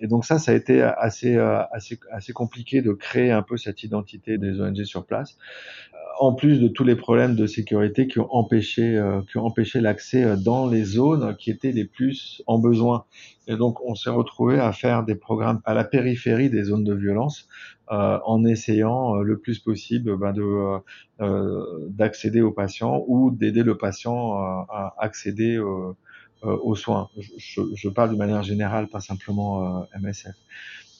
Et 0.00 0.06
donc 0.06 0.24
ça, 0.24 0.38
ça 0.38 0.52
a 0.52 0.54
été 0.54 0.82
assez, 0.82 1.36
assez, 1.36 1.98
assez 2.10 2.32
compliqué 2.32 2.82
de 2.82 2.92
créer 2.92 3.30
un 3.30 3.42
peu 3.42 3.56
cette 3.56 3.82
identité 3.82 4.38
des 4.38 4.60
ONG 4.60 4.84
sur 4.84 5.04
place 5.04 5.36
en 6.18 6.32
plus 6.32 6.60
de 6.60 6.68
tous 6.68 6.84
les 6.84 6.96
problèmes 6.96 7.36
de 7.36 7.46
sécurité 7.46 8.06
qui 8.06 8.18
ont 8.18 8.32
empêché, 8.34 8.96
euh, 8.96 9.20
qui 9.30 9.38
ont 9.38 9.44
empêché 9.44 9.80
l'accès 9.80 10.24
euh, 10.24 10.36
dans 10.36 10.66
les 10.66 10.84
zones 10.84 11.36
qui 11.36 11.50
étaient 11.50 11.72
les 11.72 11.84
plus 11.84 12.42
en 12.46 12.58
besoin. 12.58 13.04
Et 13.48 13.56
donc, 13.56 13.80
on 13.84 13.94
s'est 13.94 14.10
retrouvé 14.10 14.58
à 14.58 14.72
faire 14.72 15.04
des 15.04 15.14
programmes 15.14 15.60
à 15.64 15.74
la 15.74 15.84
périphérie 15.84 16.50
des 16.50 16.64
zones 16.64 16.84
de 16.84 16.94
violence, 16.94 17.25
euh, 17.90 18.18
en 18.24 18.44
essayant 18.44 19.16
le 19.16 19.38
plus 19.38 19.58
possible 19.58 20.16
ben, 20.16 20.32
de 20.32 20.78
d'accéder 21.90 22.40
aux 22.40 22.52
patients 22.52 23.04
ou 23.06 23.30
d'aider 23.30 23.62
le 23.62 23.76
patient 23.76 24.34
à 24.34 24.94
accéder 24.98 25.58
aux 26.42 26.74
soins. 26.74 27.08
Je, 27.38 27.88
parle 27.88 28.10
de 28.10 28.16
manière 28.16 28.42
générale, 28.42 28.88
pas 28.88 29.00
simplement 29.00 29.86
MSF. 29.98 30.34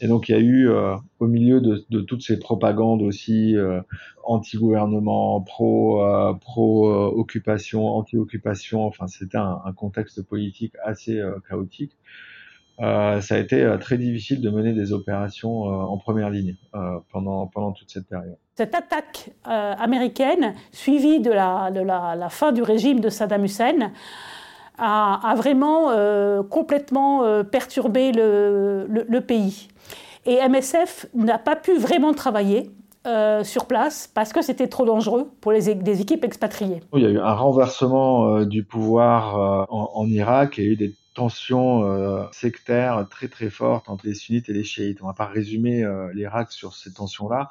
Et 0.00 0.08
donc 0.08 0.28
il 0.28 0.32
y 0.32 0.34
a 0.34 0.40
eu 0.40 0.68
euh, 0.68 0.96
au 1.20 1.26
milieu 1.26 1.60
de, 1.60 2.00
toutes 2.02 2.22
ces 2.22 2.38
propagandes 2.38 3.00
aussi 3.00 3.56
euh, 3.56 3.80
anti-gouvernement, 4.24 5.40
pro 5.40 6.02
euh, 6.02 6.34
pro 6.34 6.90
occupation, 6.90 7.86
anti-occupation. 7.86 8.84
Enfin 8.84 9.06
c'était 9.06 9.38
un, 9.38 9.72
contexte 9.74 10.22
politique 10.22 10.74
assez 10.84 11.22
chaotique. 11.48 11.96
Ça 12.78 13.34
a 13.34 13.38
été 13.38 13.66
très 13.80 13.98
difficile 13.98 14.40
de 14.40 14.50
mener 14.50 14.72
des 14.72 14.92
opérations 14.92 15.62
en 15.62 15.96
première 15.98 16.30
ligne 16.30 16.56
pendant 17.10 17.46
pendant 17.46 17.72
toute 17.72 17.90
cette 17.90 18.08
période. 18.08 18.36
Cette 18.54 18.74
attaque 18.74 19.30
américaine, 19.44 20.54
suivie 20.72 21.20
de 21.20 21.30
la, 21.30 21.70
de 21.70 21.80
la, 21.80 22.16
la 22.16 22.28
fin 22.28 22.52
du 22.52 22.62
régime 22.62 23.00
de 23.00 23.08
Saddam 23.08 23.44
Hussein, 23.44 23.92
a, 24.78 25.30
a 25.30 25.34
vraiment 25.34 25.90
euh, 25.90 26.42
complètement 26.42 27.24
euh, 27.24 27.42
perturbé 27.42 28.12
le, 28.12 28.86
le, 28.88 29.06
le, 29.08 29.20
pays. 29.20 29.68
Et 30.26 30.36
MSF 30.48 31.06
n'a 31.14 31.38
pas 31.38 31.56
pu 31.56 31.78
vraiment 31.78 32.12
travailler 32.12 32.70
euh, 33.06 33.44
sur 33.44 33.66
place 33.66 34.10
parce 34.12 34.32
que 34.32 34.42
c'était 34.42 34.66
trop 34.66 34.84
dangereux 34.84 35.30
pour 35.40 35.52
les, 35.52 35.74
des 35.74 36.00
équipes 36.00 36.24
expatriées. 36.24 36.80
Il 36.94 37.02
y 37.02 37.06
a 37.06 37.10
eu 37.10 37.18
un 37.18 37.34
renversement 37.34 38.42
du 38.42 38.64
pouvoir 38.64 39.68
en, 39.70 39.90
en, 39.94 40.06
Irak 40.08 40.58
et 40.58 40.62
il 40.62 40.66
y 40.66 40.68
a 40.68 40.72
eu 40.72 40.76
des 40.76 40.94
tensions 41.16 42.30
sectaires 42.32 43.06
très 43.10 43.28
très 43.28 43.50
fortes 43.50 43.88
entre 43.88 44.06
les 44.06 44.14
sunnites 44.14 44.48
et 44.48 44.52
les 44.52 44.64
chiites. 44.64 45.02
On 45.02 45.06
va 45.06 45.14
pas 45.14 45.26
résumer 45.26 45.84
l'Irak 46.14 46.52
sur 46.52 46.74
ces 46.74 46.92
tensions-là 46.92 47.50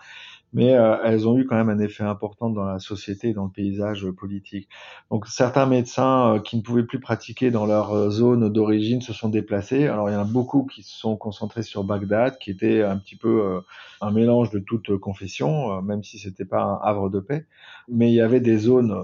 mais 0.55 0.74
euh, 0.74 0.95
elles 1.03 1.27
ont 1.27 1.38
eu 1.38 1.45
quand 1.45 1.57
même 1.57 1.69
un 1.69 1.79
effet 1.79 2.05
important 2.05 2.50
dans 2.50 2.63
la 2.63 2.79
société 2.79 3.29
et 3.29 3.34
dans 3.34 3.43
le 3.43 3.51
paysage 3.51 4.10
politique. 4.12 4.69
Donc 5.12 5.27
certains 5.27 5.65
médecins 5.65 6.36
euh, 6.36 6.39
qui 6.39 6.55
ne 6.55 6.62
pouvaient 6.62 6.86
plus 6.86 7.01
pratiquer 7.01 7.51
dans 7.51 7.65
leur 7.65 7.91
euh, 7.91 8.10
zone 8.10 8.50
d'origine 8.50 9.01
se 9.01 9.12
sont 9.12 9.27
déplacés. 9.27 9.88
Alors 9.88 10.10
il 10.10 10.13
y 10.13 10.15
en 10.15 10.22
a 10.22 10.24
beaucoup 10.24 10.65
qui 10.65 10.81
se 10.81 10.98
sont 10.98 11.17
concentrés 11.17 11.62
sur 11.62 11.84
Bagdad, 11.84 12.38
qui 12.38 12.51
était 12.51 12.84
un 12.84 12.98
petit 12.98 13.17
peu 13.17 13.62
un 14.00 14.12
mélange 14.12 14.50
de 14.50 14.60
toutes 14.60 14.98
confessions, 14.98 15.81
même 15.81 16.03
si 16.03 16.19
c'était 16.19 16.45
pas 16.45 16.62
un 16.62 16.79
havre 16.81 17.10
de 17.10 17.19
paix. 17.19 17.45
Mais 17.89 18.10
il 18.10 18.15
y 18.15 18.22
avait 18.22 18.39
des 18.39 18.57
zones 18.57 19.03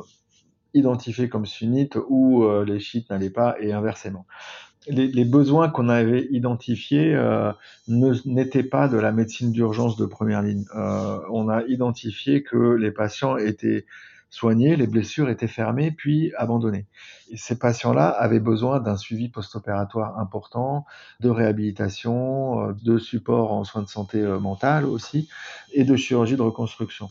identifiées 0.74 1.30
comme 1.30 1.46
sunnites 1.46 1.98
où 2.10 2.46
les 2.64 2.80
chiites 2.80 3.10
n'allaient 3.10 3.30
pas 3.30 3.56
et 3.60 3.74
inversement 3.74 4.26
les, 4.88 5.08
les, 5.08 5.26
besoins 5.26 5.70
qu'on 5.70 5.90
avait 5.90 6.28
identifiés 6.32 7.14
euh, 7.14 7.52
n'étaient 7.88 8.64
pas 8.64 8.88
de 8.88 8.98
la 8.98 9.12
médecine 9.12 9.52
d'urgence 9.52 9.96
de 9.96 10.06
première 10.06 10.42
ligne. 10.42 10.66
Euh, 10.76 11.20
on 11.30 11.50
a 11.50 11.64
identifié 11.64 12.44
que 12.44 12.76
les 12.76 12.92
patients 12.92 13.38
étaient 13.38 13.86
soignés, 14.30 14.76
les 14.78 14.88
blessures 14.88 15.30
étaient 15.30 15.48
fermées 15.48 15.92
puis 15.92 16.32
abandonnées. 16.38 16.86
Et 17.30 17.38
ces 17.38 17.60
patients-là 17.60 18.08
avaient 18.08 18.40
besoin 18.40 18.80
d'un 18.80 18.98
suivi 18.98 19.28
post-opératoire 19.28 20.18
important, 20.18 20.86
de 21.20 21.30
réhabilitation, 21.30 22.70
euh, 22.70 22.74
de 22.82 22.98
support 22.98 23.52
en 23.52 23.64
soins 23.64 23.84
de 23.84 23.90
santé 23.90 24.20
euh, 24.20 24.40
mentale 24.40 24.86
aussi, 24.86 25.30
et 25.74 25.84
de 25.84 25.96
chirurgie 25.96 26.38
de 26.38 26.42
reconstruction 26.42 27.10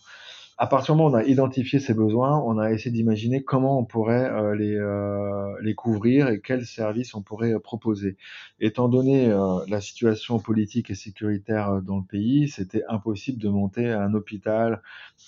à 0.60 0.66
partir 0.66 0.94
du 0.94 1.00
moment 1.00 1.10
où 1.10 1.16
on 1.16 1.18
a 1.18 1.24
identifié 1.24 1.80
ces 1.80 1.94
besoins, 1.94 2.38
on 2.44 2.58
a 2.58 2.70
essayé 2.70 2.90
d'imaginer 2.90 3.42
comment 3.42 3.78
on 3.78 3.86
pourrait 3.86 4.30
euh, 4.30 4.54
les, 4.54 4.76
euh, 4.76 5.54
les 5.62 5.74
couvrir 5.74 6.28
et 6.28 6.42
quels 6.42 6.66
services 6.66 7.14
on 7.14 7.22
pourrait 7.22 7.54
euh, 7.54 7.58
proposer. 7.58 8.18
Étant 8.60 8.90
donné 8.90 9.34
la 9.68 9.80
situation 9.80 10.38
politique 10.38 10.90
et 10.90 10.94
sécuritaire 10.94 11.80
dans 11.80 11.96
le 11.96 12.02
pays, 12.02 12.50
c'était 12.50 12.82
impossible 12.90 13.40
de 13.40 13.48
monter 13.48 13.88
un 13.88 14.12
hôpital 14.12 14.82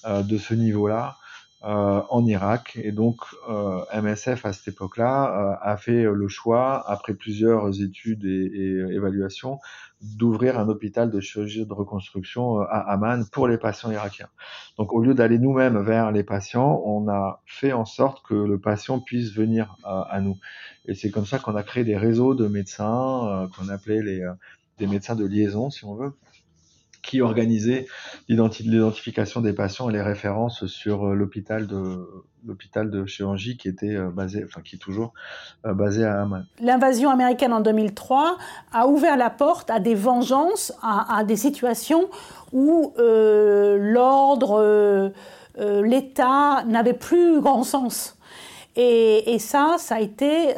de 0.04 0.36
ce 0.36 0.52
niveau-là 0.52 1.16
en 1.62 2.24
Irak. 2.26 2.78
Et 2.82 2.92
donc, 2.92 3.20
euh, 3.48 3.80
MSF, 3.94 4.44
à 4.44 4.52
cette 4.52 4.68
époque-là, 4.68 5.56
euh, 5.62 5.70
a 5.70 5.76
fait 5.76 6.02
le 6.02 6.28
choix, 6.28 6.82
après 6.90 7.14
plusieurs 7.14 7.80
études 7.80 8.24
et, 8.24 8.28
et 8.28 8.94
évaluations, 8.94 9.58
d'ouvrir 10.00 10.58
un 10.58 10.68
hôpital 10.68 11.10
de 11.10 11.20
chirurgie 11.20 11.64
de 11.64 11.72
reconstruction 11.72 12.60
à 12.60 12.78
Amman 12.92 13.24
pour 13.30 13.46
les 13.46 13.58
patients 13.58 13.92
irakiens. 13.92 14.28
Donc, 14.76 14.92
au 14.92 15.00
lieu 15.00 15.14
d'aller 15.14 15.38
nous-mêmes 15.38 15.80
vers 15.80 16.10
les 16.10 16.24
patients, 16.24 16.82
on 16.84 17.08
a 17.08 17.40
fait 17.46 17.72
en 17.72 17.84
sorte 17.84 18.24
que 18.26 18.34
le 18.34 18.58
patient 18.58 18.98
puisse 18.98 19.32
venir 19.32 19.76
à 19.84 20.20
nous. 20.20 20.38
Et 20.86 20.94
c'est 20.94 21.10
comme 21.10 21.26
ça 21.26 21.38
qu'on 21.38 21.54
a 21.54 21.62
créé 21.62 21.84
des 21.84 21.96
réseaux 21.96 22.34
de 22.34 22.48
médecins 22.48 23.48
qu'on 23.56 23.68
appelait 23.68 24.02
les 24.02 24.26
des 24.78 24.86
médecins 24.86 25.14
de 25.14 25.24
liaison, 25.24 25.70
si 25.70 25.84
on 25.84 25.94
veut, 25.94 26.12
qui 27.02 27.20
organisait 27.20 27.86
l'identification 28.28 29.40
des 29.40 29.52
patients 29.52 29.90
et 29.90 29.92
les 29.92 30.00
références 30.00 30.66
sur 30.66 31.08
euh, 31.08 31.14
l'hôpital 31.14 31.66
de 31.66 32.08
l'hôpital 32.44 32.90
de 32.90 33.06
chirurgie 33.06 33.56
qui 33.56 33.68
était 33.68 33.94
euh, 33.94 34.10
basé, 34.10 34.42
enfin 34.44 34.62
qui 34.62 34.76
est 34.76 34.78
toujours 34.78 35.12
euh, 35.64 35.74
basé 35.74 36.04
à 36.04 36.22
Amman. 36.22 36.44
L'invasion 36.60 37.10
américaine 37.10 37.52
en 37.52 37.60
2003 37.60 38.36
a 38.72 38.88
ouvert 38.88 39.16
la 39.16 39.30
porte 39.30 39.70
à 39.70 39.80
des 39.80 39.94
vengeances, 39.94 40.72
à, 40.82 41.22
des 41.24 41.36
situations 41.36 42.08
où 42.52 42.94
l'ordre, 42.98 45.12
l'État 45.58 46.64
n'avait 46.66 46.94
plus 46.94 47.40
grand 47.40 47.62
sens. 47.62 48.16
Et, 48.74 49.34
et, 49.34 49.38
ça, 49.38 49.76
ça 49.78 49.96
a 49.96 50.00
été 50.00 50.54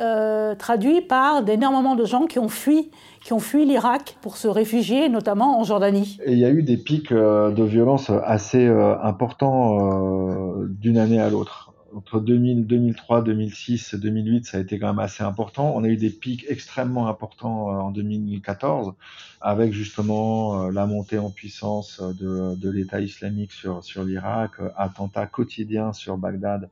traduit 0.58 1.02
par 1.02 1.42
d'énormément 1.42 1.94
de 1.94 2.04
gens 2.04 2.26
qui 2.26 2.38
ont 2.38 2.48
fui 2.48 2.90
qui 3.24 3.32
ont 3.32 3.40
fui 3.40 3.64
l'Irak 3.64 4.18
pour 4.20 4.36
se 4.36 4.46
réfugier, 4.46 5.08
notamment 5.08 5.58
en 5.58 5.64
Jordanie. 5.64 6.18
Et 6.26 6.32
il 6.32 6.38
y 6.38 6.44
a 6.44 6.50
eu 6.50 6.62
des 6.62 6.76
pics 6.76 7.10
euh, 7.10 7.50
de 7.50 7.64
violence 7.64 8.10
assez 8.10 8.66
euh, 8.66 9.00
importants 9.02 10.60
euh, 10.60 10.66
d'une 10.68 10.98
année 10.98 11.18
à 11.18 11.30
l'autre. 11.30 11.72
Entre 11.96 12.20
2000, 12.20 12.66
2003, 12.66 13.22
2006, 13.22 13.94
2008, 13.94 14.44
ça 14.44 14.58
a 14.58 14.60
été 14.60 14.78
quand 14.78 14.88
même 14.88 14.98
assez 14.98 15.22
important. 15.22 15.72
On 15.74 15.84
a 15.84 15.88
eu 15.88 15.96
des 15.96 16.10
pics 16.10 16.44
extrêmement 16.48 17.08
importants 17.08 17.68
en 17.68 17.90
2014, 17.92 18.92
avec 19.40 19.72
justement 19.72 20.68
la 20.70 20.86
montée 20.86 21.18
en 21.18 21.30
puissance 21.30 22.02
de, 22.02 22.68
l'État 22.68 23.00
islamique 23.00 23.52
sur, 23.52 23.84
sur 23.84 24.02
l'Irak, 24.02 24.50
attentats 24.76 25.26
quotidiens 25.26 25.92
sur 25.92 26.18
Bagdad 26.18 26.68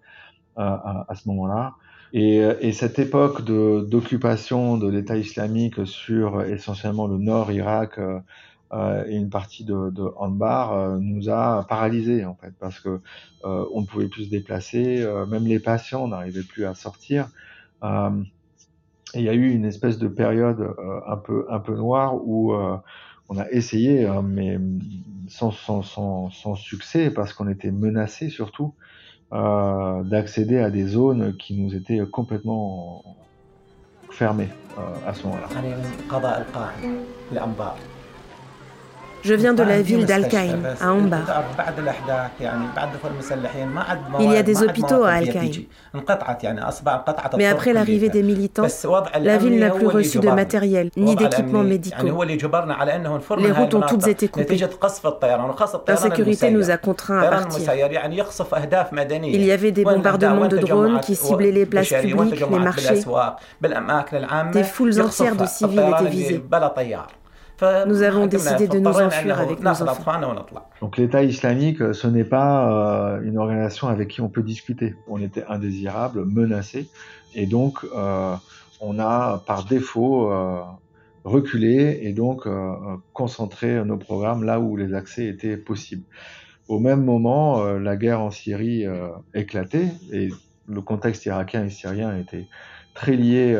à 0.56 1.14
ce 1.14 1.28
moment-là. 1.28 1.76
Et, 2.12 2.40
euh, 2.40 2.54
et, 2.60 2.72
cette 2.72 2.98
époque 2.98 3.42
d'occupation 3.42 4.76
de, 4.76 4.88
l'État 4.88 5.16
islamique 5.16 5.86
sur 5.86 6.42
essentiellement 6.42 7.06
le 7.06 7.16
nord 7.18 7.50
Irak 7.52 7.98
euh, 7.98 8.20
euh 8.72 9.04
et 9.06 9.16
une 9.16 9.30
partie 9.30 9.64
de, 9.64 9.90
de 9.90 10.02
Anbar 10.16 10.72
euh, 10.72 10.98
nous 11.00 11.30
a 11.30 11.66
paralysés 11.68 12.24
en 12.24 12.34
fait 12.34 12.52
parce 12.60 12.80
que 12.80 13.00
euh, 13.44 13.64
on 13.72 13.82
ne 13.82 13.86
pouvait 13.86 14.08
plus 14.08 14.24
se 14.26 14.30
déplacer, 14.30 15.06
même 15.28 15.46
les 15.46 15.58
patients 15.58 16.06
n'arrivaient 16.08 16.42
plus 16.42 16.64
à 16.66 16.74
sortir. 16.74 17.28
et 17.82 17.86
il 19.14 19.22
y 19.22 19.28
a 19.28 19.34
eu 19.34 19.50
une 19.50 19.64
espèce 19.64 19.98
de 19.98 20.08
période 20.08 20.74
un 21.06 21.16
peu 21.16 21.46
un 21.50 21.60
peu 21.60 21.74
noire 21.76 22.14
où 22.14 22.54
on 23.28 23.38
a 23.38 23.50
essayé, 23.50 24.08
mais 24.22 24.58
sans, 25.28 25.50
sans, 25.50 25.82
sans, 25.82 26.30
sans 26.30 26.54
succès 26.54 27.10
parce 27.10 27.32
qu'on 27.32 27.48
était 27.48 27.72
menacé 27.72 28.28
surtout 28.30 28.74
euh, 28.74 29.02
d'accéder 29.32 30.58
à 30.58 30.70
des 30.70 30.86
zones 30.86 31.36
qui 31.36 31.54
nous 31.54 31.74
étaient 31.74 32.00
complètement 32.10 33.02
fermées 34.10 34.50
euh, 34.78 35.08
à 35.08 35.14
ce 35.14 35.24
moment-là. 35.24 35.48
Je 39.22 39.34
viens 39.34 39.54
de 39.54 39.62
la 39.62 39.82
ville 39.82 40.04
d'Al-Qaïm, 40.04 40.66
à 40.80 40.92
Ambar. 40.92 41.44
Il 44.20 44.32
y 44.32 44.36
a 44.36 44.42
des 44.42 44.62
hôpitaux 44.62 45.04
à 45.04 45.12
Al-Qaïm. 45.12 45.52
Mais 47.36 47.46
après 47.46 47.72
l'arrivée 47.72 48.08
des 48.08 48.22
militants, 48.22 48.66
la 49.20 49.38
ville 49.38 49.58
n'a 49.58 49.70
plus 49.70 49.86
reçu 49.86 50.18
de 50.18 50.28
matériel 50.28 50.90
ni 50.96 51.14
d'équipements 51.16 51.62
médicaux. 51.62 52.24
Les 53.38 53.52
routes 53.52 53.74
ont 53.74 53.80
toutes 53.82 54.06
été 54.06 54.28
coupées. 54.28 54.58
L'insécurité 55.88 56.50
nous 56.50 56.70
a 56.70 56.76
contraints 56.76 57.20
à 57.20 57.28
partir. 57.28 57.72
Il 59.24 59.44
y 59.44 59.52
avait 59.52 59.72
des 59.72 59.84
bombardements 59.84 60.48
de 60.48 60.58
drones 60.58 61.00
qui 61.00 61.14
ciblaient 61.14 61.52
les 61.52 61.66
places 61.66 61.92
publiques, 61.92 62.40
les 62.50 62.58
marchés. 62.58 63.02
Des 64.52 64.64
foules 64.64 65.00
entières 65.00 65.36
de 65.36 65.46
civils 65.46 65.92
étaient 65.96 66.10
visées. 66.10 66.42
Nous 67.86 68.02
avons 68.02 68.26
décidé 68.26 68.66
de 68.66 68.78
nous 68.78 68.90
enfuir 68.90 69.38
avec 69.38 69.60
nos 69.60 69.82
enfants. 69.82 70.20
Donc 70.80 70.96
l'État 70.96 71.22
islamique, 71.22 71.94
ce 71.94 72.06
n'est 72.08 72.24
pas 72.24 73.18
une 73.22 73.38
organisation 73.38 73.88
avec 73.88 74.08
qui 74.08 74.20
on 74.20 74.28
peut 74.28 74.42
discuter. 74.42 74.96
On 75.06 75.20
était 75.20 75.44
indésirable, 75.48 76.24
menacé, 76.24 76.88
et 77.34 77.46
donc 77.46 77.86
on 78.80 78.98
a 78.98 79.42
par 79.46 79.64
défaut 79.64 80.32
reculé 81.24 82.00
et 82.02 82.12
donc 82.12 82.48
concentré 83.12 83.84
nos 83.84 83.96
programmes 83.96 84.42
là 84.42 84.58
où 84.58 84.76
les 84.76 84.92
accès 84.92 85.26
étaient 85.26 85.56
possibles. 85.56 86.02
Au 86.66 86.80
même 86.80 87.04
moment, 87.04 87.62
la 87.64 87.96
guerre 87.96 88.20
en 88.20 88.32
Syrie 88.32 88.86
éclatait 89.34 89.88
et 90.12 90.30
le 90.68 90.80
contexte 90.80 91.26
irakien 91.26 91.64
et 91.64 91.70
syrien 91.70 92.16
était 92.18 92.46
très 92.94 93.12
lié 93.12 93.56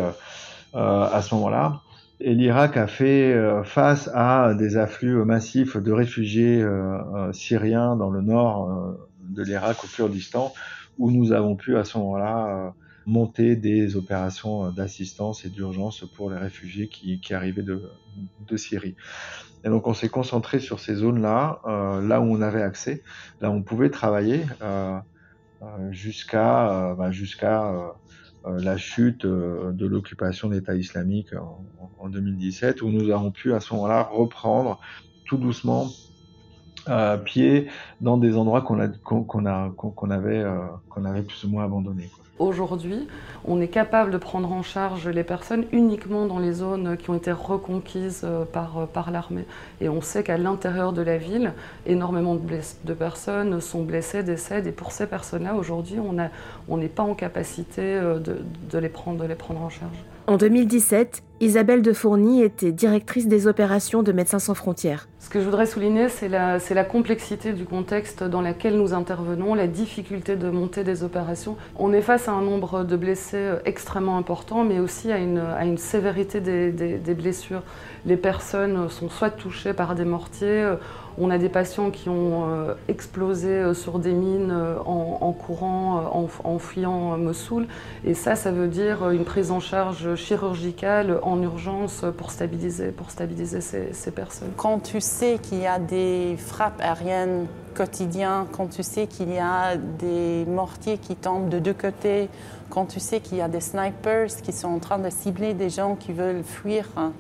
à 0.73 1.21
ce 1.23 1.35
moment-là. 1.37 1.83
Et 2.25 2.35
l'Irak 2.37 2.77
a 2.77 2.87
fait 2.87 3.35
euh, 3.35 3.65
face 3.65 4.09
à 4.15 4.55
des 4.55 4.77
afflux 4.77 5.25
massifs 5.25 5.77
de 5.77 5.91
réfugiés 5.91 6.63
euh, 6.63 6.99
euh, 7.17 7.33
syriens 7.33 7.97
dans 7.97 8.11
le 8.11 8.21
nord 8.21 8.97
de 9.29 9.43
l'Irak, 9.43 9.83
au 9.83 9.89
Kurdistan, 9.89 10.55
où 10.99 11.11
nous 11.11 11.33
avons 11.33 11.57
pu 11.57 11.77
à 11.77 11.83
ce 11.83 11.99
moment-là 11.99 12.75
monter 13.07 13.57
des 13.57 13.97
opérations 13.97 14.71
d'assistance 14.71 15.45
et 15.45 15.49
d'urgence 15.49 16.05
pour 16.15 16.31
les 16.31 16.37
réfugiés 16.37 16.87
qui, 16.87 17.35
arrivaient 17.35 17.65
de, 17.65 18.57
Syrie. 18.57 18.95
Et 19.65 19.69
donc 19.69 19.89
on 19.89 19.95
s'est 19.95 20.11
concentré 20.11 20.61
sur 20.61 20.79
ces 20.79 20.95
zones-là, 20.95 21.61
là 22.03 22.21
où 22.21 22.25
on 22.25 22.43
avait 22.43 22.63
accès, 22.63 23.03
là 23.41 23.51
où 23.51 23.55
on 23.55 23.63
pouvait 23.63 23.91
travailler, 23.91 24.45
jusqu'à 25.91 26.95
bah, 26.97 27.11
jusqu'à 27.11 27.95
la 28.45 28.77
chute 28.77 29.25
euh, 29.25 29.73
de 29.73 29.87
l'occupation 29.87 30.49
de 30.49 30.55
l'État 30.55 30.75
islamique 30.75 31.33
en, 31.99 32.09
2017, 32.09 32.83
où 32.83 32.91
nous 32.91 33.11
avons 33.11 33.31
pu 33.31 33.55
à 33.55 33.61
ce 33.61 33.73
moment-là 33.75 34.03
reprendre 34.03 34.81
tout 35.25 35.37
doucement 35.37 35.89
euh, 36.89 37.17
pied 37.17 37.69
dans 38.01 38.17
des 38.17 38.37
endroits 38.37 38.63
qu'on 38.63 38.81
a 38.81 38.89
qu'on 38.89 39.47
a 39.47 39.71
qu'on 39.77 40.11
avait 40.11 40.45
qu'on 40.89 41.05
avait 41.05 41.23
plus 41.23 41.45
ou 41.45 41.49
moins 41.49 41.65
abandonnés. 41.65 42.11
Aujourd'hui, 42.43 43.07
on 43.45 43.61
est 43.61 43.69
capable 43.69 44.11
de 44.11 44.17
prendre 44.17 44.51
en 44.51 44.63
charge 44.63 45.07
les 45.07 45.23
personnes 45.23 45.65
uniquement 45.71 46.27
dans 46.27 46.41
les 46.41 46.55
zones 46.55 46.97
qui 46.97 47.11
ont 47.11 47.15
été 47.15 47.31
reconquises 47.31 48.23
euh, 48.25 48.45
par, 48.45 48.79
euh, 48.79 48.87
par 48.87 49.13
l'armée. 49.13 49.45
Et 49.81 49.89
on 49.89 50.01
sait 50.01 50.25
qu'à 50.25 50.39
l'intérieur 50.39 50.93
de 50.93 51.03
la 51.03 51.19
ville, 51.19 51.53
énormément 51.87 52.35
de, 52.35 52.41
de, 52.85 52.95
personnes 52.95 53.61
sont 53.61 53.83
blessées, 53.83 54.25
décèdent. 54.25 54.67
Et 54.67 54.73
pour 54.73 54.91
ces 54.91 55.07
personnes-là, 55.07 55.55
aujourd'hui, 55.55 56.01
on 56.01 56.15
n'est 56.15 56.31
on 56.69 56.81
pas 56.89 57.05
en 57.05 57.15
capacité 57.15 57.83
euh, 57.83 58.19
de, 58.19 58.39
de, 58.71 58.79
les 58.79 58.89
prendre, 58.89 59.23
de 59.23 59.29
les 59.29 59.37
prendre 59.37 59.61
en 59.61 59.71
charge. 59.71 60.05
En 60.27 60.37
2017, 60.37 61.23
Isabelle 61.43 61.83
de 61.83 61.93
Fourny 61.93 62.41
était 62.45 62.71
directrice 62.71 63.27
des 63.27 63.49
opérations 63.49 64.05
de 64.05 64.13
Médecins 64.13 64.39
sans 64.39 64.55
frontières. 64.55 65.09
Ce 65.19 65.29
que 65.29 65.41
je 65.41 65.45
voudrais 65.45 65.67
souligner, 65.67 66.09
c'est 66.09 66.29
la, 66.29 66.85
complexité 66.85 67.53
du 67.53 67.65
contexte 67.65 68.23
dans 68.23 68.43
lequel 68.43 68.79
nous 68.79 68.95
intervenons, 68.95 69.57
la 69.57 69.67
difficulté 69.67 70.37
de 70.37 70.51
monter 70.51 70.85
des 70.85 71.03
opérations. 71.03 71.57
On 71.75 71.93
est 71.93 72.01
face 72.01 72.29
à 72.29 72.33
un 72.33 72.43
nombre 72.43 72.85
de 72.85 72.95
blessés 72.95 73.55
extrêmement 73.65 74.19
important, 74.19 74.63
mais 74.63 74.79
aussi 74.79 75.11
à 75.11 75.19
une, 75.19 75.79
sévérité 75.79 76.41
des 76.41 77.15
blessures. 77.15 77.63
Les 78.07 78.17
personnes 78.17 78.89
sont 78.89 79.09
soit 79.09 79.31
touchées 79.31 79.73
par 79.73 79.97
des 79.97 80.05
mortiers, 80.05 80.65
on 81.19 81.31
a 81.31 81.39
des 81.39 81.49
patients 81.49 81.91
qui 81.91 82.09
ont 82.09 82.49
euh, 82.49 82.75
explosé 82.89 83.49
euh, 83.49 83.75
sur 83.75 83.99
des 83.99 84.13
mines 84.13 84.51
euh, 84.51 84.79
en, 84.85 85.33
courant, 85.33 86.29
en, 86.45 86.59
fuyant 86.59 87.17
Mossoul. 87.19 87.67
Et 88.05 88.15
ça, 88.15 88.35
ça 88.35 88.53
veut 88.53 88.69
dire 88.69 89.11
une 89.11 89.25
prise 89.25 89.51
en 89.51 89.61
charge 89.61 90.15
chirurgicale 90.15 91.19
en 91.23 91.41
urgence 91.43 92.05
pour 92.17 92.31
stabiliser, 92.31 92.89
pour 92.89 93.11
stabiliser 93.11 93.61
ces, 93.61 94.11
personnes. 94.11 94.51
Quand 94.57 94.81
tu 94.81 95.01
sais 95.01 95.39
qu'il 95.43 95.61
y 95.61 95.67
a 95.67 95.79
des 95.79 96.37
frappes 96.39 96.81
aériennes 96.81 97.47
quotidiennes, 97.75 98.47
quand 98.53 98.69
tu 98.69 98.83
sais 98.83 99.07
qu'il 99.07 99.33
y 99.33 99.39
a 99.39 99.77
des 99.77 100.45
mortiers 100.47 100.99
qui 100.99 101.17
tombent 101.17 101.49
de 101.49 101.59
deux 101.59 101.73
côtés, 101.73 102.29
quand 102.69 102.87
tu 102.87 103.01
sais 103.01 103.21
qu'il 103.21 103.39
y 103.39 103.41
a 103.41 103.49
des 103.49 103.61
snipers 103.61 104.29
qui 104.43 104.53
sont 104.53 104.69
en 104.69 104.79
train 104.79 104.99
de 104.99 105.11
cibler 105.11 105.55
des 105.55 105.71
gens 105.71 105.95
qui 105.95 106.13
veulent 106.13 106.43
fuir, 106.43 106.89
hein, 106.97 107.13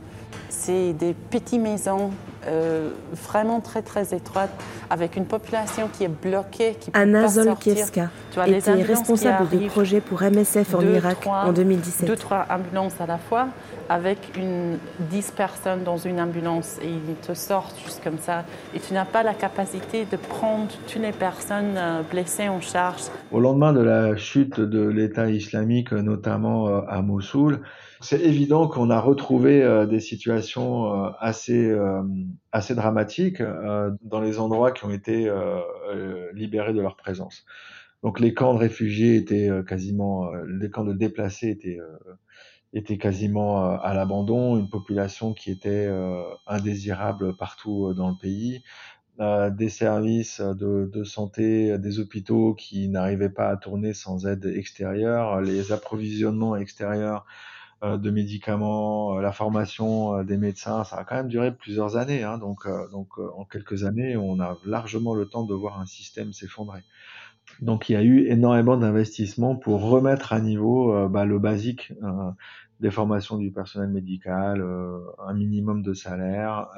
c'est 0.48 0.92
des 0.92 1.14
petites 1.14 1.60
maisons 1.60 2.10
euh, 2.46 2.90
vraiment 3.12 3.60
très 3.60 3.82
très 3.82 4.14
étroites 4.14 4.50
avec 4.90 5.16
une 5.16 5.26
population 5.26 5.88
qui 5.92 6.04
est 6.04 6.08
bloquée. 6.08 6.76
Qui 6.80 6.90
Anna 6.92 7.28
Zolkiewska 7.28 8.10
était 8.46 8.72
responsable 8.82 9.48
du 9.48 9.66
projet 9.68 10.00
pour 10.00 10.22
MSF 10.22 10.74
en 10.74 10.80
Irak 10.82 11.26
en 11.26 11.52
2017. 11.52 12.06
Deux, 12.06 12.16
trois 12.16 12.46
ambulances 12.50 13.00
à 13.00 13.06
la 13.06 13.18
fois 13.18 13.48
avec 13.88 14.18
une, 14.36 14.78
10 15.10 15.32
personnes 15.32 15.84
dans 15.84 15.98
une 15.98 16.20
ambulance 16.20 16.78
et 16.82 16.88
ils 16.88 17.14
te 17.16 17.34
sortent 17.34 17.78
juste 17.84 18.02
comme 18.02 18.18
ça. 18.18 18.44
Et 18.74 18.80
tu 18.80 18.94
n'as 18.94 19.04
pas 19.04 19.22
la 19.22 19.34
capacité 19.34 20.06
de 20.10 20.16
prendre 20.16 20.68
toutes 20.86 21.02
les 21.02 21.12
personnes 21.12 21.76
euh, 21.76 22.02
blessées 22.10 22.48
en 22.48 22.60
charge. 22.60 23.02
Au 23.30 23.40
lendemain 23.40 23.72
de 23.72 23.80
la 23.80 24.16
chute 24.16 24.60
de 24.60 24.88
l'État 24.88 25.28
islamique, 25.28 25.92
notamment 25.92 26.68
euh, 26.68 26.80
à 26.88 27.02
Mossoul, 27.02 27.60
c'est 28.02 28.20
évident 28.20 28.68
qu'on 28.68 28.90
a 28.90 29.00
retrouvé 29.00 29.62
euh, 29.62 29.86
des 29.86 30.00
situations 30.00 31.06
euh, 31.06 31.10
assez 31.20 31.70
euh, 31.70 32.02
assez 32.50 32.74
dramatiques 32.74 33.42
dans 34.02 34.20
les 34.20 34.38
endroits 34.38 34.72
qui 34.72 34.84
ont 34.84 34.90
été 34.90 35.30
libérés 36.34 36.74
de 36.74 36.80
leur 36.80 36.96
présence. 36.96 37.44
Donc 38.02 38.20
les 38.20 38.34
camps 38.34 38.52
de 38.52 38.58
réfugiés 38.58 39.16
étaient 39.16 39.48
quasiment, 39.66 40.32
les 40.46 40.70
camps 40.70 40.84
de 40.84 40.92
déplacés 40.92 41.50
étaient 41.50 41.78
étaient 42.74 42.98
quasiment 42.98 43.78
à 43.78 43.94
l'abandon, 43.94 44.58
une 44.58 44.68
population 44.68 45.32
qui 45.32 45.50
était 45.50 45.88
indésirable 46.46 47.36
partout 47.36 47.94
dans 47.94 48.10
le 48.10 48.16
pays, 48.20 48.62
des 49.18 49.68
services 49.68 50.40
de, 50.40 50.90
de, 50.92 51.04
santé, 51.04 51.78
des 51.78 52.00
hôpitaux 52.00 52.54
qui 52.54 52.88
n'arrivaient 52.88 53.30
pas 53.30 53.48
à 53.48 53.56
tourner 53.56 53.94
sans 53.94 54.26
aide 54.26 54.44
extérieure, 54.44 55.40
les 55.40 55.72
approvisionnements 55.72 56.56
extérieurs 56.56 57.24
euh, 57.24 57.28
de 57.82 58.10
médicaments, 58.10 59.18
euh, 59.18 59.20
la 59.20 59.32
formation 59.32 60.16
euh, 60.16 60.24
des 60.24 60.36
médecins, 60.36 60.84
ça 60.84 60.96
a 60.96 61.04
quand 61.04 61.16
même 61.16 61.28
duré 61.28 61.52
plusieurs 61.52 61.96
années. 61.96 62.22
Hein, 62.22 62.38
donc, 62.38 62.66
donc 62.90 63.18
en 63.18 63.44
quelques 63.44 63.84
années, 63.84 64.16
on 64.16 64.40
a 64.40 64.56
largement 64.64 65.14
le 65.14 65.26
temps 65.26 65.44
de 65.44 65.54
voir 65.54 65.80
un 65.80 65.86
système 65.86 66.32
s'effondrer. 66.32 66.80
Donc 67.60 67.88
il 67.88 67.92
y 67.92 67.96
a 67.96 68.02
eu 68.02 68.26
énormément 68.28 68.76
d'investissements 68.76 69.56
pour 69.56 69.82
remettre 69.82 70.32
à 70.32 70.40
niveau 70.40 71.08
bah, 71.08 71.24
le 71.24 71.38
basique 71.38 71.92
des 72.82 72.90
formations 72.90 73.38
du 73.38 73.50
personnel 73.50 73.88
médical, 73.88 74.62
un 75.18 75.32
minimum 75.32 75.82
de 75.82 75.94
salaire, 75.94 76.68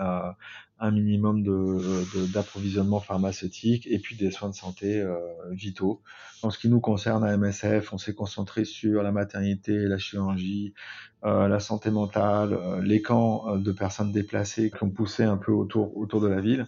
un 0.80 0.90
minimum 0.90 1.42
d'approvisionnement 2.32 2.98
de, 2.98 3.04
pharmaceutique 3.04 3.86
et 3.86 3.98
puis 3.98 4.16
des 4.16 4.30
soins 4.30 4.50
de 4.50 4.54
santé 4.54 5.00
euh, 5.00 5.16
vitaux. 5.50 6.02
En 6.42 6.50
ce 6.50 6.58
qui 6.58 6.68
nous 6.68 6.80
concerne 6.80 7.24
à 7.24 7.36
MSF, 7.36 7.92
on 7.92 7.98
s'est 7.98 8.14
concentré 8.14 8.64
sur 8.64 9.02
la 9.02 9.12
maternité, 9.12 9.72
la 9.86 9.98
chirurgie, 9.98 10.74
euh, 11.24 11.48
la 11.48 11.60
santé 11.60 11.90
mentale, 11.90 12.52
euh, 12.52 12.82
les 12.82 13.00
camps 13.00 13.56
de 13.56 13.72
personnes 13.72 14.12
déplacées 14.12 14.70
qui 14.70 14.82
ont 14.82 14.90
poussé 14.90 15.22
un 15.22 15.36
peu 15.38 15.52
autour, 15.52 15.96
autour 15.96 16.20
de 16.20 16.28
la 16.28 16.40
ville. 16.40 16.66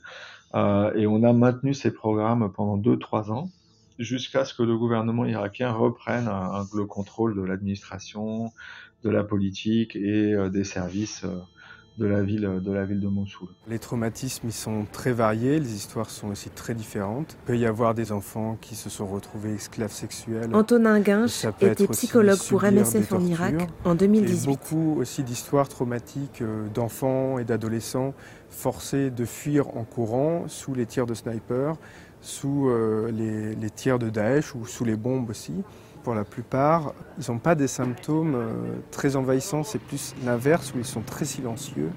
et 0.54 1.06
on 1.06 1.22
a 1.22 1.32
maintenu 1.34 1.74
ces 1.74 1.90
programmes 1.90 2.50
pendant 2.52 2.78
2-3 2.78 3.30
ans 3.30 3.50
jusqu'à 3.98 4.44
ce 4.44 4.54
que 4.54 4.62
le 4.62 4.76
gouvernement 4.76 5.24
irakien 5.24 5.72
reprenne 5.72 6.28
un, 6.28 6.66
le 6.74 6.86
contrôle 6.86 7.36
de 7.36 7.42
l'administration, 7.42 8.52
de 9.02 9.10
la 9.10 9.24
politique 9.24 9.96
et 9.96 10.34
des 10.50 10.64
services 10.64 11.24
de 11.98 12.04
la 12.04 12.22
ville 12.22 12.60
de, 12.62 12.72
la 12.72 12.84
ville 12.84 13.00
de 13.00 13.08
Mossoul. 13.08 13.48
Les 13.68 13.78
traumatismes 13.78 14.48
ils 14.48 14.52
sont 14.52 14.86
très 14.92 15.12
variés, 15.12 15.58
les 15.58 15.74
histoires 15.74 16.10
sont 16.10 16.28
aussi 16.28 16.50
très 16.50 16.74
différentes. 16.74 17.36
Il 17.42 17.46
peut 17.46 17.58
y 17.58 17.64
avoir 17.64 17.94
des 17.94 18.12
enfants 18.12 18.58
qui 18.60 18.74
se 18.74 18.90
sont 18.90 19.06
retrouvés 19.06 19.54
esclaves 19.54 19.92
sexuels. 19.92 20.54
Antonin 20.54 21.00
Guinch 21.00 21.46
était 21.60 21.86
psychologue 21.88 22.38
pour 22.48 22.62
MSF 22.62 23.12
en 23.12 23.20
Irak 23.24 23.54
en 23.84 23.94
2018. 23.94 24.42
Et 24.42 24.46
beaucoup 24.46 24.96
aussi 25.00 25.22
d'histoires 25.22 25.68
traumatiques 25.68 26.42
euh, 26.42 26.68
d'enfants 26.68 27.38
et 27.38 27.44
d'adolescents 27.44 28.14
forcés 28.50 29.10
de 29.10 29.24
fuir 29.24 29.76
en 29.76 29.84
courant 29.84 30.44
sous 30.48 30.74
les 30.74 30.86
tirs 30.86 31.06
de 31.06 31.14
snipers, 31.14 31.76
sous 32.26 32.68
euh, 32.68 33.10
les, 33.12 33.54
les 33.54 33.70
tirs 33.70 34.00
de 34.00 34.10
Daesh 34.10 34.54
ou 34.56 34.66
sous 34.66 34.84
les 34.84 34.96
bombes 34.96 35.30
aussi 35.30 35.62
pour 36.02 36.14
la 36.14 36.24
plupart, 36.24 36.92
ils 37.18 37.30
n'ont 37.30 37.38
pas 37.38 37.54
des 37.54 37.68
symptômes 37.68 38.34
euh, 38.34 38.52
très 38.90 39.16
envahissants, 39.16 39.62
c'est 39.62 39.80
plus 39.80 40.14
l'inverse 40.24 40.72
où 40.74 40.78
ils 40.78 40.84
sont 40.84 41.02
très 41.02 41.24
silencieux, 41.24 41.90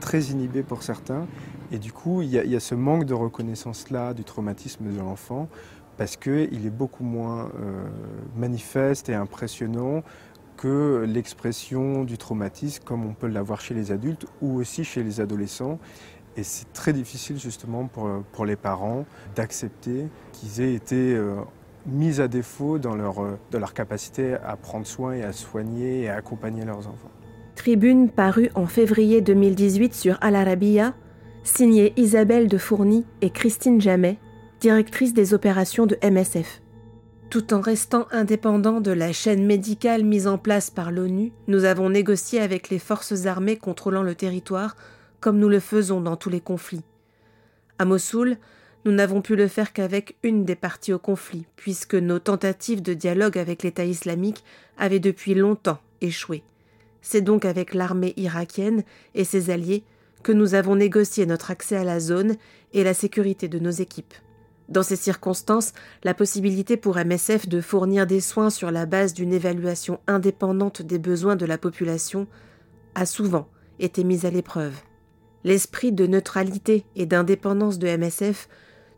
très 0.00 0.20
inhibés 0.24 0.62
pour 0.62 0.82
certains. 0.82 1.26
Et 1.72 1.78
du 1.78 1.92
coup, 1.92 2.22
il 2.22 2.30
y 2.30 2.56
a, 2.56 2.60
ce 2.60 2.74
manque 2.74 3.04
de 3.04 3.14
reconnaissance-là 3.14 4.12
du 4.12 4.24
traumatisme 4.24 4.90
de 4.90 4.98
l'enfant 4.98 5.48
parce 5.96 6.16
qu'il 6.16 6.66
est 6.66 6.70
beaucoup 6.70 7.04
moins 7.04 7.46
euh, 7.60 7.88
manifeste 8.36 9.08
et 9.08 9.14
impressionnant 9.14 10.02
que 10.56 11.06
l'expression 11.08 12.04
du 12.04 12.18
traumatisme 12.18 12.82
comme 12.84 13.06
on 13.06 13.14
peut 13.14 13.28
l'avoir 13.28 13.62
chez 13.62 13.74
les 13.74 13.92
adultes 13.92 14.26
ou 14.42 14.58
aussi 14.58 14.84
chez 14.84 15.02
les 15.02 15.20
adolescents. 15.20 15.78
Et 16.40 16.42
c'est 16.42 16.72
très 16.72 16.94
difficile 16.94 17.38
justement 17.38 17.86
pour, 17.86 18.46
les 18.46 18.56
parents 18.56 19.04
d'accepter 19.36 20.06
qu'ils 20.32 20.62
aient 20.62 20.72
été 20.72 21.14
euh, 21.14 21.34
mis 21.84 22.18
à 22.18 22.28
défaut 22.28 22.78
dans 22.78 22.94
leur, 22.94 23.22
euh, 23.22 23.38
dans 23.50 23.58
leur 23.58 23.74
capacité 23.74 24.36
à 24.42 24.56
prendre 24.56 24.86
soin 24.86 25.12
et 25.12 25.22
à 25.22 25.34
soigner 25.34 26.04
et 26.04 26.08
à 26.08 26.16
accompagner 26.16 26.64
leurs 26.64 26.88
enfants. 26.88 27.10
tribune 27.56 28.08
parue 28.08 28.48
en 28.54 28.64
février 28.64 29.20
2018 29.20 29.92
sur 29.94 30.16
Al 30.22 30.34
Arabiya, 30.34 30.94
signée 31.44 31.92
Isabelle 31.98 32.48
de 32.48 32.56
Fourny 32.56 33.04
et 33.20 33.28
Christine 33.28 33.78
Jamet, 33.78 34.16
directrice 34.60 35.12
des 35.12 35.34
opérations 35.34 35.84
de 35.84 35.98
MSF. 36.02 36.62
Tout 37.28 37.52
en 37.52 37.60
restant 37.60 38.06
indépendants 38.12 38.80
de 38.80 38.92
la 38.92 39.12
chaîne 39.12 39.44
médicale 39.44 40.04
mise 40.04 40.26
en 40.26 40.38
place 40.38 40.70
par 40.70 40.90
l'ONU, 40.90 41.32
nous 41.48 41.64
avons 41.64 41.90
négocié 41.90 42.40
avec 42.40 42.70
les 42.70 42.78
forces 42.78 43.26
armées 43.26 43.58
contrôlant 43.58 44.02
le 44.02 44.14
territoire, 44.14 44.74
comme 45.20 45.38
nous 45.38 45.48
le 45.48 45.60
faisons 45.60 46.00
dans 46.00 46.16
tous 46.16 46.30
les 46.30 46.40
conflits. 46.40 46.82
À 47.78 47.84
Mossoul, 47.84 48.36
nous 48.84 48.92
n'avons 48.92 49.20
pu 49.20 49.36
le 49.36 49.48
faire 49.48 49.72
qu'avec 49.72 50.16
une 50.22 50.44
des 50.44 50.54
parties 50.54 50.92
au 50.92 50.98
conflit, 50.98 51.46
puisque 51.56 51.94
nos 51.94 52.18
tentatives 52.18 52.82
de 52.82 52.94
dialogue 52.94 53.38
avec 53.38 53.62
l'État 53.62 53.84
islamique 53.84 54.42
avaient 54.78 55.00
depuis 55.00 55.34
longtemps 55.34 55.80
échoué. 56.00 56.42
C'est 57.02 57.20
donc 57.20 57.44
avec 57.44 57.74
l'armée 57.74 58.14
irakienne 58.16 58.82
et 59.14 59.24
ses 59.24 59.50
alliés 59.50 59.84
que 60.22 60.32
nous 60.32 60.54
avons 60.54 60.76
négocié 60.76 61.26
notre 61.26 61.50
accès 61.50 61.76
à 61.76 61.84
la 61.84 62.00
zone 62.00 62.36
et 62.72 62.84
la 62.84 62.94
sécurité 62.94 63.48
de 63.48 63.58
nos 63.58 63.70
équipes. 63.70 64.14
Dans 64.68 64.82
ces 64.82 64.96
circonstances, 64.96 65.72
la 66.04 66.14
possibilité 66.14 66.76
pour 66.76 66.96
MSF 66.96 67.48
de 67.48 67.60
fournir 67.60 68.06
des 68.06 68.20
soins 68.20 68.50
sur 68.50 68.70
la 68.70 68.86
base 68.86 69.14
d'une 69.14 69.32
évaluation 69.32 69.98
indépendante 70.06 70.82
des 70.82 70.98
besoins 70.98 71.36
de 71.36 71.46
la 71.46 71.58
population 71.58 72.26
a 72.94 73.04
souvent 73.04 73.48
été 73.78 74.04
mise 74.04 74.26
à 74.26 74.30
l'épreuve. 74.30 74.74
L'esprit 75.44 75.92
de 75.92 76.06
neutralité 76.06 76.84
et 76.96 77.06
d'indépendance 77.06 77.78
de 77.78 77.88
MSF 77.88 78.48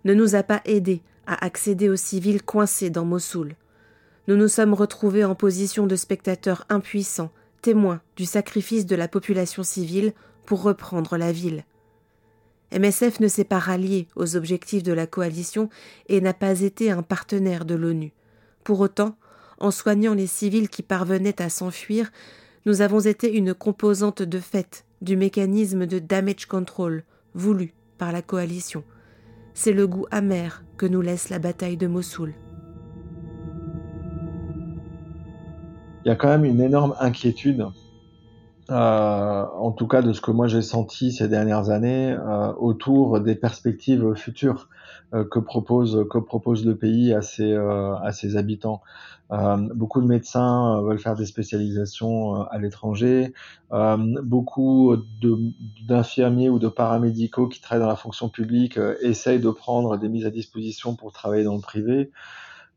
ne 0.05 0.15
nous 0.15 0.35
a 0.35 0.43
pas 0.43 0.61
aidés 0.65 1.03
à 1.27 1.45
accéder 1.45 1.89
aux 1.89 1.97
civils 1.97 2.43
coincés 2.43 2.91
dans 2.91 3.05
Mossoul. 3.05 3.55
Nous 4.29 4.37
nous 4.37 4.49
sommes 4.49 4.75
retrouvés 4.75 5.25
en 5.25 5.35
position 5.35 5.87
de 5.87 5.97
spectateurs 5.97 6.65
impuissants, 6.69 7.31
témoins 7.61 8.01
du 8.17 8.25
sacrifice 8.25 8.87
de 8.87 8.97
la 8.97 9.09
population 9.09 9.63
civile 9.63 10.13
pour 10.47 10.63
reprendre 10.63 11.17
la 11.17 11.33
ville. 11.33 11.65
MSF 12.73 13.21
ne 13.21 13.29
s'est 13.29 13.45
pas 13.45 13.59
rallié 13.59 14.09
aux 14.17 14.37
objectifs 14.37 14.83
de 14.83 14.93
la 14.93 15.07
coalition 15.07 15.69
et 16.09 16.21
n'a 16.21 16.35
pas 16.35 16.61
été 16.61 16.91
un 16.91 17.03
partenaire 17.03 17.65
de 17.65 17.75
l'ONU. 17.75 18.13
Pour 18.65 18.81
autant, 18.81 19.17
en 19.59 19.71
soignant 19.71 20.15
les 20.15 20.27
civils 20.27 20.69
qui 20.69 20.83
parvenaient 20.83 21.41
à 21.41 21.49
s'enfuir, 21.49 22.11
nous 22.65 22.81
avons 22.81 23.01
été 23.01 23.37
une 23.37 23.55
composante 23.55 24.23
de 24.23 24.39
fait 24.39 24.85
du 25.01 25.17
mécanisme 25.17 25.87
de 25.87 25.99
damage 25.99 26.47
control 26.47 27.05
voulu 27.35 27.75
par 27.99 28.13
la 28.13 28.23
coalition. 28.23 28.85
C'est 29.55 29.73
le 29.73 29.87
goût 29.87 30.07
amer 30.11 30.65
que 30.77 30.87
nous 30.87 31.01
laisse 31.01 31.29
la 31.29 31.39
bataille 31.39 31.77
de 31.77 31.87
Mossoul. 31.87 32.35
Il 36.05 36.09
y 36.09 36.11
a 36.11 36.17
quand 36.17 36.29
même 36.29 36.45
une 36.45 36.61
énorme 36.61 36.95
inquiétude 37.01 37.67
euh, 38.71 39.45
en 39.59 39.73
tout 39.73 39.89
cas 39.89 40.03
de 40.03 40.13
ce 40.13 40.21
que 40.21 40.31
moi 40.31 40.47
j'ai 40.47 40.63
senti 40.63 41.11
ces 41.13 41.27
dernières 41.27 41.71
années 41.71 42.13
euh, 42.13 42.53
autour 42.55 43.21
des 43.21 43.35
perspectives 43.35 44.15
futures 44.15 44.69
que 45.31 45.39
propose 45.39 46.07
que 46.11 46.19
propose 46.19 46.65
le 46.65 46.77
pays 46.77 47.13
à 47.13 47.23
ses 47.23 47.55
à 47.55 48.13
ses 48.13 48.37
habitants. 48.37 48.83
beaucoup 49.75 50.01
de 50.01 50.07
médecins 50.07 50.81
veulent 50.83 50.99
faire 50.99 51.17
des 51.17 51.27
spécialisations 51.27 52.43
à 52.43 52.59
l'étranger. 52.59 53.33
beaucoup 54.23 54.97
d'infirmiers 55.87 56.49
ou 56.49 56.59
de 56.59 56.69
paramédicaux 56.69 57.49
qui 57.49 57.61
travaillent 57.61 57.83
dans 57.83 57.89
la 57.89 57.97
fonction 57.97 58.29
publique 58.29 58.79
essayent 59.03 59.41
de 59.41 59.51
prendre 59.51 59.97
des 59.99 60.09
mises 60.09 60.27
à 60.27 60.31
disposition 60.31 60.97
pour 60.97 61.13
travailler 61.13 61.45
dans 61.45 61.57
le 61.57 61.63
privé. 61.63 62.11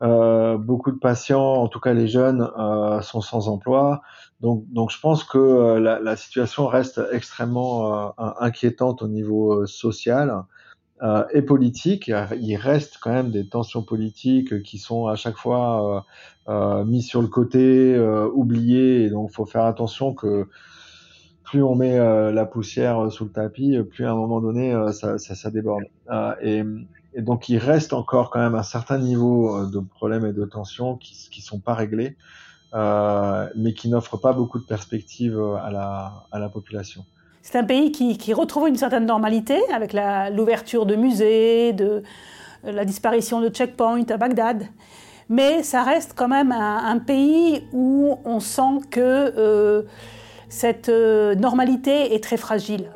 Euh, 0.03 0.57
beaucoup 0.57 0.91
de 0.91 0.97
patients, 0.97 1.53
en 1.53 1.67
tout 1.67 1.79
cas 1.79 1.93
les 1.93 2.07
jeunes, 2.07 2.49
euh, 2.57 3.01
sont 3.01 3.21
sans 3.21 3.47
emploi. 3.47 4.01
Donc, 4.41 4.91
je 4.91 4.99
pense 4.99 5.23
que 5.23 5.37
euh, 5.37 5.79
la, 5.79 6.15
situation 6.15 6.67
reste 6.67 7.01
extrêmement 7.11 8.13
inquiétante 8.39 9.01
au 9.01 9.07
niveau 9.07 9.65
social 9.65 10.43
et 11.33 11.41
politique. 11.41 12.11
Il 12.39 12.55
reste 12.55 12.97
quand 13.01 13.11
même 13.11 13.31
des 13.31 13.47
tensions 13.47 13.83
politiques 13.83 14.63
qui 14.63 14.77
sont 14.77 15.07
à 15.07 15.15
chaque 15.15 15.37
fois 15.37 16.05
mises 16.85 17.07
sur 17.07 17.21
le 17.21 17.27
côté, 17.27 17.99
oubliées. 18.33 19.03
Et 19.03 19.09
donc, 19.09 19.29
il 19.31 19.35
faut 19.35 19.45
faire 19.45 19.65
attention 19.65 20.13
que 20.13 20.47
plus 21.43 21.61
on 21.61 21.75
met 21.75 21.97
la 21.97 22.45
poussière 22.45 23.11
sous 23.11 23.25
le 23.25 23.31
tapis, 23.31 23.77
plus 23.91 24.05
à 24.05 24.11
un 24.11 24.15
moment 24.15 24.39
donné, 24.39 24.73
ça, 24.93 25.17
ça, 25.17 25.35
ça 25.35 25.51
déborde. 25.51 25.83
et 26.41 26.63
donc, 27.21 27.49
il 27.49 27.57
reste 27.57 27.93
encore 27.93 28.29
quand 28.29 28.39
même 28.39 28.55
un 28.55 28.63
certain 28.63 28.97
niveau 28.97 29.55
euh, 29.55 29.69
de 29.69 29.79
problèmes 29.79 30.25
et 30.25 30.33
de 30.33 30.45
tensions 30.45 30.97
qui 30.97 31.29
ne 31.37 31.41
sont 31.41 31.59
pas 31.59 31.73
réglés, 31.73 32.17
euh, 32.73 33.49
mais 33.55 33.73
qui 33.73 33.89
n'offrent 33.89 34.17
pas 34.17 34.33
beaucoup 34.33 34.59
de 34.59 34.65
perspectives 34.65 35.37
euh, 35.37 35.55
à 35.55 35.71
la, 35.71 36.25
à 36.31 36.39
la 36.39 36.49
population. 36.49 37.05
C'est 37.47 37.59
un 37.59 37.63
pays 37.63 37.91
qui, 37.91 38.33
retrouve 38.33 38.67
une 38.67 38.75
certaine 38.75 39.05
normalité 39.05 39.61
avec 39.71 39.93
l'ouverture 40.33 40.87
de 40.87 40.95
musées, 40.95 41.73
de 41.73 42.01
la 42.63 42.85
disparition 42.85 43.39
de 43.39 43.49
checkpoints 43.49 44.09
à 44.09 44.17
Bagdad. 44.17 44.65
Mais 45.29 45.61
ça 45.61 45.83
reste 45.83 46.13
quand 46.15 46.27
même 46.27 46.51
un, 46.51 46.97
pays 46.97 47.61
où 47.71 48.17
on 48.25 48.39
sent 48.39 48.81
que 48.89 48.99
euh, 48.99 49.83
cette 50.49 50.89
normalité 50.89 52.15
est 52.15 52.23
très 52.23 52.37
fragile. 52.37 52.89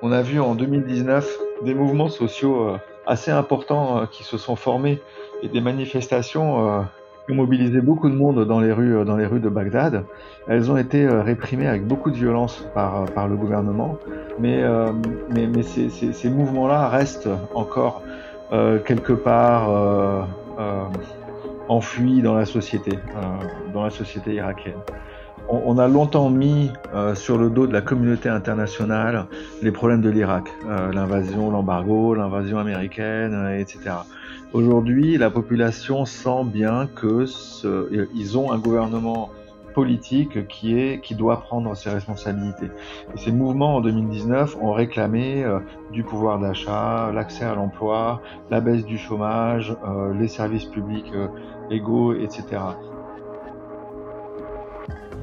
On 0.00 0.12
a 0.12 0.22
vu 0.22 0.40
en 0.40 0.54
2019 0.54 1.28
des 1.62 1.74
mouvements 1.74 2.08
sociaux 2.08 2.68
euh, 2.68 2.78
assez 3.06 3.32
importants 3.32 3.98
euh, 3.98 4.06
qui 4.06 4.22
se 4.22 4.38
sont 4.38 4.54
formés 4.54 5.00
et 5.42 5.48
des 5.48 5.60
manifestations 5.60 6.78
euh, 6.78 6.82
ont 7.28 7.34
mobilisé 7.34 7.80
beaucoup 7.80 8.08
de 8.08 8.14
monde 8.14 8.46
dans 8.46 8.60
les 8.60 8.72
rues, 8.72 9.04
dans 9.04 9.16
les 9.16 9.26
rues 9.26 9.40
de 9.40 9.48
Bagdad. 9.48 10.04
Elles 10.48 10.70
ont 10.70 10.76
été 10.76 11.08
réprimées 11.08 11.66
avec 11.66 11.86
beaucoup 11.86 12.10
de 12.10 12.16
violence 12.16 12.66
par, 12.74 13.06
par 13.06 13.28
le 13.28 13.36
gouvernement, 13.36 13.98
mais, 14.38 14.62
mais, 15.30 15.46
mais 15.46 15.62
ces, 15.62 15.90
ces, 15.90 16.12
ces 16.12 16.30
mouvements-là 16.30 16.88
restent 16.88 17.28
encore 17.54 18.02
quelque 18.84 19.12
part 19.12 20.28
enfouis 21.68 22.22
dans 22.22 22.34
la 22.34 22.44
société, 22.44 22.98
dans 23.72 23.82
la 23.82 23.90
société 23.90 24.34
irakienne 24.34 24.78
on, 25.48 25.78
a 25.78 25.88
longtemps 25.88 26.30
mis 26.30 26.70
euh, 26.94 27.14
sur 27.14 27.38
le 27.38 27.50
dos 27.50 27.66
de 27.66 27.72
la 27.72 27.80
communauté 27.80 28.28
internationale 28.28 29.26
les 29.62 29.70
problèmes 29.70 30.00
de 30.00 30.10
l'Irak, 30.10 30.44
euh, 30.68 30.92
l'invasion, 30.92 31.50
l'embargo, 31.50 32.14
l'invasion 32.14 32.58
américaine, 32.58 33.32
euh, 33.34 33.58
etc. 33.58 33.78
Aujourd'hui, 34.56 35.18
la 35.18 35.28
population 35.28 36.06
sent 36.06 36.44
bien 36.46 36.86
que 36.86 37.26
ils 38.14 38.38
ont 38.38 38.52
un 38.52 38.58
gouvernement 38.58 39.28
politique 39.74 40.48
qui 40.48 41.14
doit 41.14 41.42
prendre 41.42 41.76
ses 41.76 41.90
responsabilités. 41.90 42.70
Ces 43.16 43.32
mouvements 43.32 43.76
en 43.76 43.80
2019 43.82 44.56
ont 44.62 44.72
réclamé 44.72 45.44
du 45.92 46.04
pouvoir 46.04 46.38
d'achat, 46.38 47.12
l'accès 47.12 47.44
à 47.44 47.54
l'emploi, 47.54 48.22
la 48.50 48.62
baisse 48.62 48.86
du 48.86 48.96
chômage, 48.96 49.76
les 50.18 50.28
services 50.28 50.64
publics 50.64 51.12
égaux, 51.70 52.14
etc. 52.14 52.44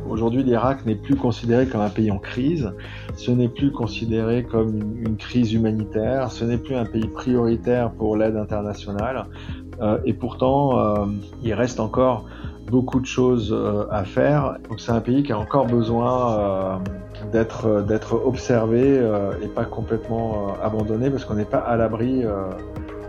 Aujourd'hui, 0.10 0.44
l'Irak 0.44 0.86
n'est 0.86 0.96
plus 0.96 1.16
considéré 1.16 1.66
comme 1.68 1.82
un 1.82 1.90
pays 1.90 2.12
en 2.12 2.20
crise, 2.20 2.72
ce 3.16 3.32
n'est 3.32 3.48
plus 3.48 3.72
considéré 3.72 4.44
comme 4.44 4.80
une, 5.06 5.18
crise 5.18 5.54
humanitaire, 5.54 6.32
ce 6.32 6.44
n'est 6.44 6.58
plus 6.58 6.76
un 6.76 6.86
pays 6.86 7.08
prioritaire 7.08 7.92
pour 7.92 8.18
l'aide 8.18 8.36
internationale, 8.36 9.26
euh, 9.82 9.98
et 10.06 10.14
pourtant, 10.14 10.80
euh, 10.80 11.06
il 11.44 11.54
reste 11.54 11.80
encore 11.80 12.26
beaucoup 12.70 13.00
de 13.00 13.06
choses 13.06 13.52
euh, 13.52 13.86
à 13.92 14.04
faire. 14.04 14.58
Donc 14.70 14.80
c'est 14.80 14.92
un 14.92 15.02
pays 15.02 15.24
qui 15.24 15.32
a 15.32 15.40
encore 15.40 15.66
besoin 15.66 16.82
d'être 17.32 18.22
observé 18.26 19.02
et 19.42 19.48
pas 19.48 19.64
complètement 19.64 20.56
abandonné 20.62 21.10
parce 21.10 21.26
qu'on 21.26 21.36
n'est 21.36 21.46
pas 21.46 21.60
à 21.60 21.78
l'abri 21.78 22.24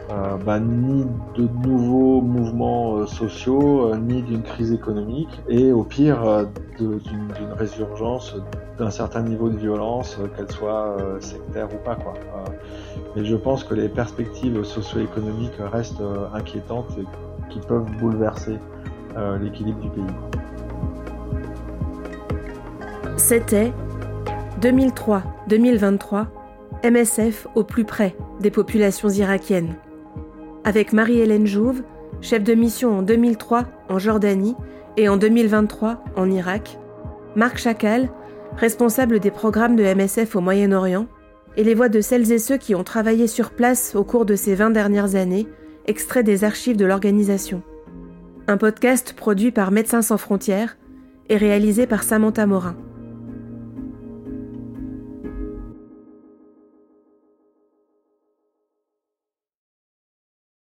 bah, 0.09 0.61
ni 0.61 1.07
de 1.37 1.49
nouveaux 1.67 2.21
mouvements 2.21 2.97
euh, 2.97 3.07
sociaux, 3.07 3.87
euh, 3.87 3.97
ni 3.97 4.23
d'une 4.23 4.43
crise 4.43 4.73
économique, 4.73 5.41
et 5.49 5.73
au 5.73 5.83
pire 5.83 6.47
d'une 6.79 7.53
résurgence 7.57 8.37
d'un 8.79 8.91
certain 8.91 9.23
niveau 9.23 9.49
de 9.49 9.57
violence, 9.57 10.19
qu'elle 10.37 10.51
soit 10.51 10.97
sectaire 11.21 11.69
ou 11.73 11.85
pas. 11.85 11.97
Mais 13.15 13.25
je 13.25 13.37
pense 13.37 13.63
que 13.65 13.75
les 13.75 13.89
perspectives 13.89 14.63
socio-économiques 14.65 15.57
restent 15.59 16.03
inquiétantes 16.35 16.91
et 16.99 17.53
qui 17.53 17.61
peuvent 17.61 17.87
bouleverser 18.01 18.59
l'équilibre 19.41 19.81
du 19.81 19.89
pays. 19.91 20.05
C'était 23.17 23.73
2003-2023, 24.61 26.27
MSF 26.83 27.47
au 27.55 27.63
plus 27.63 27.85
près 27.85 28.17
des 28.41 28.51
populations 28.51 29.09
irakiennes 29.09 29.77
avec 30.65 30.93
Marie-Hélène 30.93 31.47
Jouve, 31.47 31.83
chef 32.21 32.43
de 32.43 32.55
mission 32.55 32.99
en 32.99 33.03
2003 33.03 33.65
en 33.89 33.99
Jordanie 33.99 34.55
et 34.97 35.09
en 35.09 35.17
2023 35.17 36.03
en 36.17 36.31
Irak, 36.31 36.79
Marc 37.37 37.59
Chacal, 37.59 38.11
responsable 38.57 39.21
des 39.21 39.31
programmes 39.31 39.77
de 39.77 39.83
MSF 39.85 40.37
au 40.37 40.41
Moyen-Orient, 40.41 41.07
et 41.57 41.65
les 41.65 41.75
voix 41.75 41.89
de 41.89 42.01
celles 42.01 42.33
et 42.33 42.39
ceux 42.39 42.57
qui 42.57 42.75
ont 42.75 42.85
travaillé 42.85 43.27
sur 43.27 43.51
place 43.51 43.95
au 43.95 44.05
cours 44.05 44.25
de 44.25 44.35
ces 44.35 44.55
20 44.55 44.71
dernières 44.71 45.15
années, 45.15 45.47
extraits 45.87 46.25
des 46.25 46.45
archives 46.45 46.77
de 46.77 46.87
l'organisation. 46.87 47.63
Un 48.47 48.57
podcast 48.57 49.15
produit 49.17 49.53
par 49.53 49.71
Médecins 49.71 50.03
sans 50.03 50.19
frontières 50.19 50.77
est 51.29 51.37
réalisé 51.37 51.87
par 51.87 52.03
Samantha 52.03 52.47
Morin. 52.47 52.77